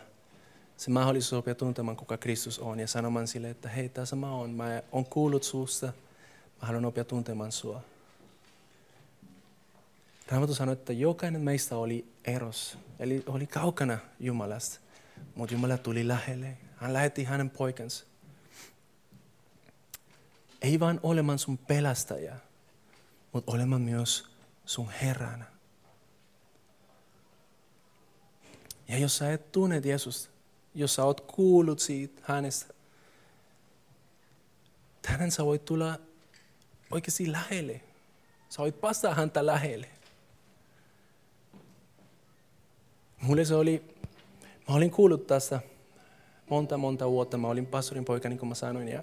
[0.77, 4.51] se mahdollisuus oppia tuntemaan, kuka Kristus on ja sanomaan sille, että hei, tässä mä oon.
[4.51, 7.81] Mä oon kuullut suusta, mä haluan oppia tuntemaan sua.
[10.29, 14.81] Raamattu sanoi, että jokainen meistä oli eros, eli oli kaukana Jumalasta,
[15.35, 16.57] mutta Jumala tuli lähelle.
[16.77, 18.12] Hän lähetti hänen poikansa.
[20.63, 22.37] Ei vain olemaan sun pelastaja,
[23.33, 24.27] mutta olemaan myös
[24.65, 25.45] sun Herrana.
[28.89, 30.31] Ja jos sä et tunne Jeesusta,
[30.75, 32.75] jos sä oot kuullut siitä hänestä,
[35.03, 35.99] tänään sä voit tulla
[36.91, 37.81] oikeasti lähelle.
[38.49, 39.89] Sä voit päästä häntä lähelle.
[43.21, 43.95] Mulle se oli,
[44.69, 45.61] mä olin kuullut tästä
[46.51, 47.39] monta monta vuotta.
[47.39, 48.89] Mä olin pastorin poika, niin kuin mä sanoin.
[48.89, 49.03] Ja,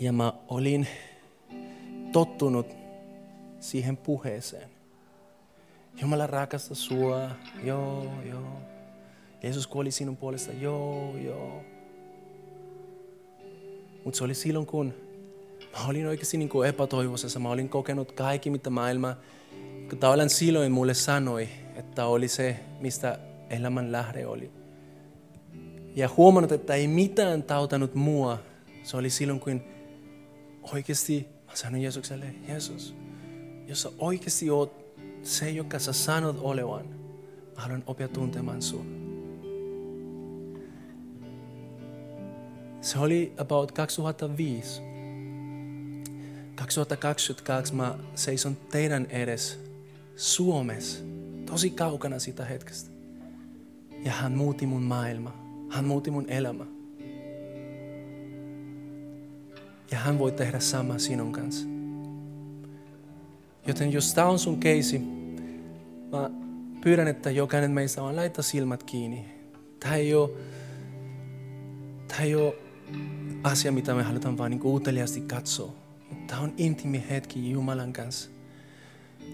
[0.00, 0.86] ja mä olin
[2.12, 2.66] tottunut
[3.60, 4.68] siihen puheeseen.
[6.00, 7.30] Jumala rakastaa sua,
[7.64, 8.60] joo, joo.
[9.42, 11.62] Jeesus kuoli sinun puolesta, joo, joo.
[14.04, 14.94] Mutta se oli silloin, kun
[15.72, 17.38] mä olin oikeasti niin kuin epätoivoisessa.
[17.38, 19.16] Mä olin kokenut kaikki, mitä maailma
[20.00, 23.18] tavallaan silloin mulle sanoi, että oli se, mistä
[23.50, 24.50] elämän lähde oli.
[25.94, 28.38] Ja huomannut, että ei mitään tautanut mua.
[28.82, 29.62] Se oli silloin, kun
[30.72, 32.94] oikeasti mä sanoin Jeesukselle, Jeesus,
[33.66, 34.88] jos sä oikeasti oot
[35.22, 36.86] se, joka sä sanot olevan,
[37.56, 38.98] mä haluan oppia tuntemaan sun.
[42.80, 44.82] Se oli about 2005.
[46.54, 49.60] 2022 mä seison teidän edes
[50.16, 51.04] Suomessa,
[51.46, 52.90] tosi kaukana sitä hetkestä.
[54.04, 55.32] Ja hän muutti mun maailma.
[55.70, 56.77] Hän muutti mun elämä.
[59.90, 61.66] Ja hän voi tehdä sama sinun kanssa.
[63.66, 64.98] Joten jos tämä on sun keisi,
[66.12, 66.30] mä
[66.80, 69.24] pyydän, että jokainen meistä vaan laittaa silmät kiinni.
[69.80, 70.30] Tämä ei ole,
[72.08, 72.54] tämä ei ole
[73.42, 75.74] asia, mitä me halutaan vain niin uteliaasti katsoa.
[76.26, 78.30] Tämä on intiimi hetki Jumalan kanssa.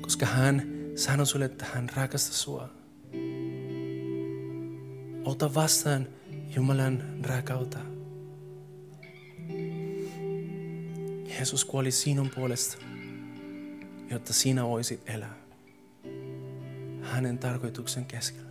[0.00, 0.62] Koska hän
[0.94, 2.68] sanoi sulle, että hän rakastaa sua.
[5.24, 6.06] Ota vastaan
[6.56, 7.93] Jumalan rakkautta.
[11.34, 12.76] Jeesus kuoli sinun puolesta,
[14.10, 15.34] jotta sinä voisit elää
[17.02, 18.50] hänen tarkoituksen keskellä.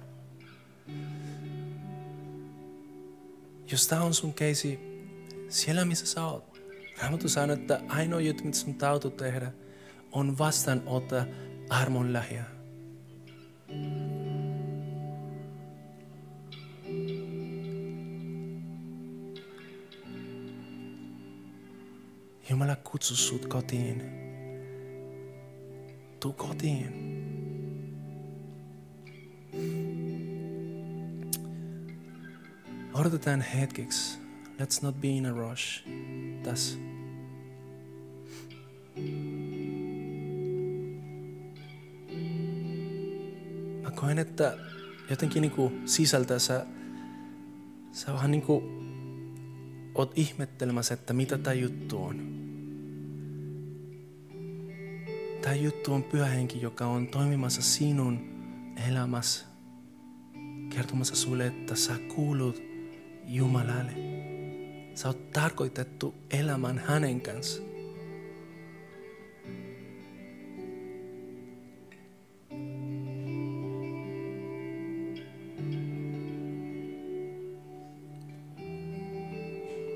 [3.72, 4.80] Jos tämä on sun keisi
[5.50, 6.54] siellä, missä sä oot,
[7.02, 9.52] Raamattu sanoo, että ainoa juttu, mitä sun täytyy tehdä,
[10.12, 11.26] on vastaanottaa
[11.70, 12.44] armon lahja.
[22.94, 24.04] Kutsu sut kotiin.
[26.20, 26.94] Tuu kotiin.
[32.94, 34.20] Odotetaan hetkeksi.
[34.60, 35.88] Let's not be in a rush.
[36.44, 36.78] Tässä.
[43.82, 44.58] Mä koen, että
[45.10, 46.66] jotenkin niin kuin sisältä sä,
[47.92, 48.64] sä vähän niin kuin
[49.96, 52.43] oot ihmettelemässä, että mitä tämä juttu on.
[55.44, 58.20] Tämä juttu on pyhä henki, joka on toimimassa sinun
[58.90, 59.46] elämässä.
[60.70, 62.62] Kertomassa sulle, että sä kuulut
[63.26, 63.92] Jumalalle.
[64.96, 67.62] Sä oot tarkoitettu elämään hänen kanssa.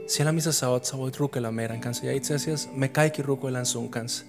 [0.07, 2.05] Siellä missä sä oot, sä voit rukoilla meidän kanssa.
[2.05, 4.25] Ja itse asiassa me kaikki rukoillaan sun kanssa.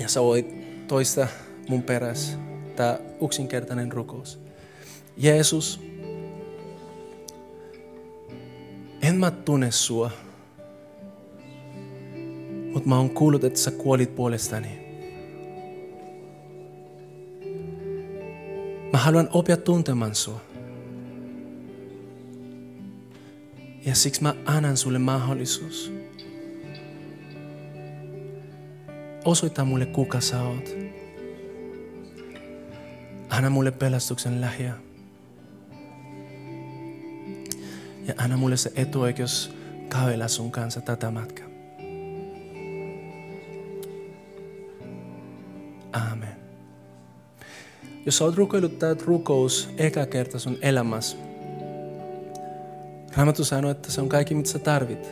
[0.00, 0.54] Ja sä voit
[0.86, 1.28] toista
[1.68, 2.38] mun perässä.
[2.76, 4.40] Tää yksinkertainen rukous.
[5.16, 5.80] Jeesus,
[9.02, 10.10] en mä tunne sua,
[12.72, 14.68] mutta mä oon kuullut, että sä kuolit puolestani.
[18.92, 20.40] Mä haluan oppia tuntemaan sua.
[23.86, 25.99] Ja siksi mä annan sulle mahdollisuus.
[29.24, 30.76] Osoita mulle kuka sä oot.
[33.28, 34.74] Anna mulle pelastuksen lähiä.
[38.06, 39.54] Ja anna mulle se etuoikeus
[39.88, 41.46] kävellä sun kanssa tätä matkaa.
[45.92, 46.36] Amen.
[48.06, 51.16] Jos sä oot rukoillut tätä rukous eka kerta sun elämässä,
[53.16, 55.08] Raamattu sanoo, että se on kaikki, mitä sä tarvit.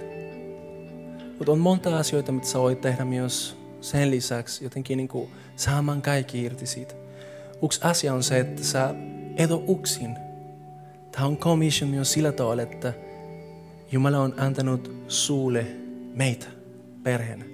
[1.38, 6.02] Mutta on monta asioita, mitä sä voit tehdä myös sen lisäksi jotenkin niin kuin saamaan
[6.02, 6.94] kaikki irti siitä.
[7.62, 8.94] Yksi asia on se, että sä
[9.36, 10.16] et ole yksin.
[11.12, 12.92] Tämä on commission myös sillä tavalla, että
[13.92, 15.66] Jumala on antanut sulle
[16.14, 16.46] meitä
[17.02, 17.44] perheenä.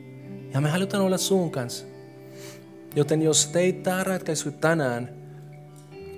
[0.55, 1.85] Ja me halutaan olla sun kanssa.
[2.97, 5.09] Joten jos teit tämä ratkaisu tänään,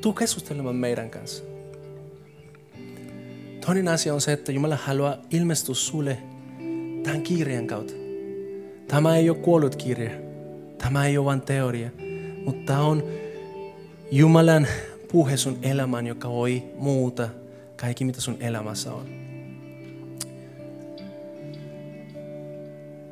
[0.00, 1.44] tuu keskustelemaan meidän kanssa.
[3.66, 6.18] Toinen asia on se, että Jumala haluaa ilmestyä sulle
[7.02, 8.05] tämän kirjan kautta.
[8.88, 10.10] Tämä ei ole kuollut kirja.
[10.78, 11.90] Tämä ei ole vain teoria.
[12.44, 13.02] Mutta tämä on
[14.10, 14.66] Jumalan
[15.12, 17.28] puhe sun elämään, joka voi muuta
[17.76, 19.06] kaikki, mitä sun elämässä on.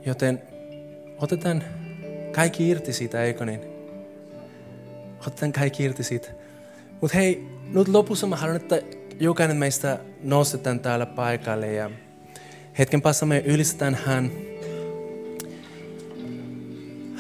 [0.07, 0.43] Joten
[1.21, 1.65] otetaan
[2.33, 3.61] kaikki irti siitä, eikö niin?
[5.27, 6.29] Otetaan kaikki irti siitä.
[7.01, 8.83] Mutta hei, nyt lopussa mä haluan, että
[9.21, 11.91] jokainen meistä nostetaan täällä paikalle ja
[12.79, 14.31] hetken päästä me ylistetään hän.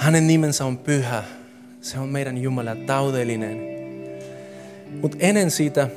[0.05, 1.23] Hänen nimensä on pyhä.
[1.81, 3.59] Se on meidän Jumala taudellinen.
[5.03, 5.89] Mutta ennen siitä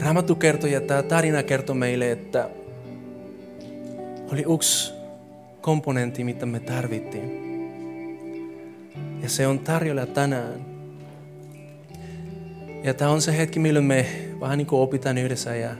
[0.00, 2.50] Raamattu kertoo ja tämä tarina kertoo meille, että
[4.32, 4.92] oli yksi
[5.60, 7.30] komponentti, mitä me tarvittiin.
[9.22, 10.66] Ja se on tarjolla tänään.
[12.84, 14.06] Ja tämä on se hetki, milloin me
[14.40, 15.74] vähän niin kuin opitaan yhdessä ja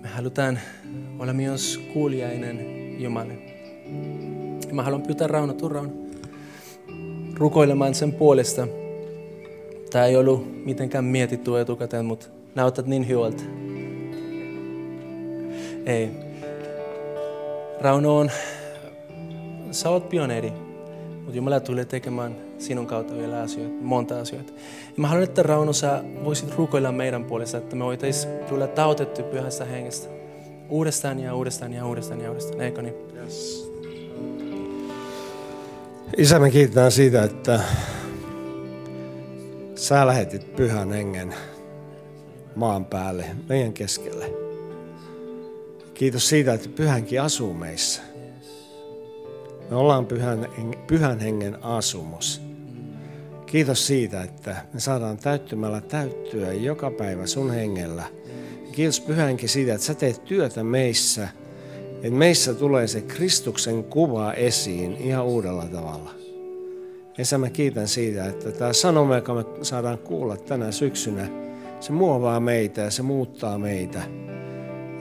[0.00, 0.58] me halutaan
[1.18, 2.58] olla myös kuulijainen
[3.02, 3.34] Jumalle.
[4.74, 5.92] Mä haluan pyytää Rauno Turraun
[7.34, 8.68] rukoilemaan sen puolesta.
[9.90, 13.42] Tämä ei ollut mitenkään mietitty etukäteen, mutta näytät niin hyvältä.
[15.86, 16.10] Ei.
[17.80, 18.30] Rauno on,
[19.70, 20.52] sä oot pioneeri,
[21.16, 24.52] mutta Jumala tulee tekemään sinun kautta vielä asioita, monta asioita.
[24.86, 29.22] Ja mä haluan, että Rauno, sä voisit rukoilla meidän puolesta, että me voitaisiin tulla tautettu
[29.22, 30.08] pyhästä hengestä.
[30.68, 32.94] Uudestaan ja uudestaan ja uudestaan ja uudestaan, eikö niin?
[33.16, 33.63] Yes.
[36.16, 37.60] Isä, me kiitetään siitä, että
[39.74, 41.34] sä lähetit pyhän hengen
[42.56, 44.32] maan päälle, meidän keskelle.
[45.94, 48.02] Kiitos siitä, että pyhänkin asuu meissä.
[49.70, 50.48] Me ollaan pyhän,
[50.86, 52.42] pyhän hengen asumus.
[53.46, 58.04] Kiitos siitä, että me saadaan täyttymällä täyttyä joka päivä sun hengellä.
[58.72, 61.28] Kiitos pyhänkin siitä, että sä teet työtä meissä,
[62.04, 66.10] että meissä tulee se Kristuksen kuva esiin ihan uudella tavalla.
[67.18, 71.28] Ja mä kiitän siitä, että tämä sanoma, joka me saadaan kuulla tänä syksynä,
[71.80, 74.02] se muovaa meitä ja se muuttaa meitä.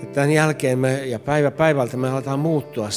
[0.02, 2.90] Ja tämän jälkeen me, ja päivä päivältä me aletaan muuttua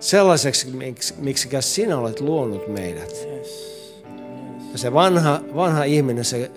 [0.00, 3.28] sellaiseksi, miksi, miksi sinä olet luonut meidät.
[4.72, 6.50] Ja se vanha, vanha ihminen, se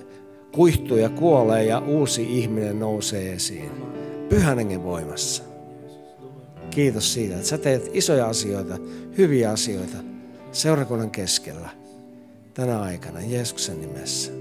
[0.51, 3.71] kuihtuu ja kuolee ja uusi ihminen nousee esiin.
[4.29, 5.56] Pyhän hengen voimassa.
[6.77, 8.77] Kiitos siitä, että sä teet isoja asioita,
[9.17, 9.97] hyviä asioita
[10.51, 11.69] seurakunnan keskellä
[12.53, 14.31] tänä aikana Jeesuksen nimessä.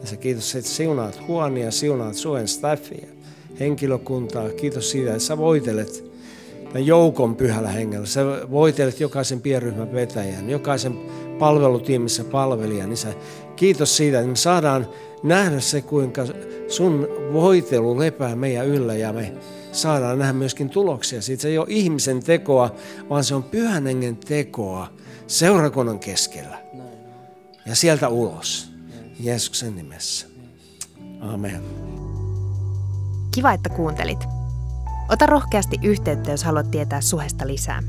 [0.00, 3.06] Ja sä kiitos, että siunaat huonia, siunaat suen staffia,
[3.60, 4.48] henkilökuntaa.
[4.48, 6.04] Kiitos siitä, että sä voitelet
[6.64, 8.06] tämän joukon pyhällä hengellä.
[8.06, 10.98] Sä voitelet jokaisen pienryhmän vetäjän, jokaisen
[11.38, 12.88] palvelutiimissä palvelijan.
[12.88, 13.14] Niin sä,
[13.56, 14.88] kiitos siitä, että me saadaan
[15.22, 16.26] nähdä se, kuinka
[16.68, 19.32] sun voitelu lepää meidän yllä ja me
[19.76, 21.22] saadaan nähdä myöskin tuloksia.
[21.22, 22.74] Siitä se ei ole ihmisen tekoa,
[23.10, 24.88] vaan se on pyhän hengen tekoa
[25.26, 26.58] seurakunnan keskellä.
[27.66, 28.70] Ja sieltä ulos.
[29.20, 30.26] Jeesuksen nimessä.
[31.20, 31.62] Amen.
[33.34, 34.18] Kiva, että kuuntelit.
[35.08, 37.82] Ota rohkeasti yhteyttä, jos haluat tietää Suhesta lisää.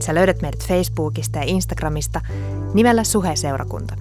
[0.00, 2.20] Sä löydät meidät Facebookista ja Instagramista
[2.74, 3.96] nimellä Suhe-seurakunta.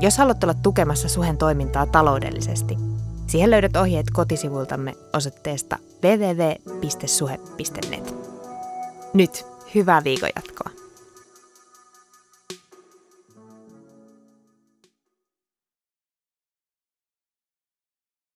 [0.00, 2.76] Jos haluat olla tukemassa Suhen toimintaa taloudellisesti,
[3.26, 7.46] siihen löydät ohjeet kotisivultamme osoitteesta www.suhe.net.
[9.14, 10.75] Nyt hyvää viikon jatkoa.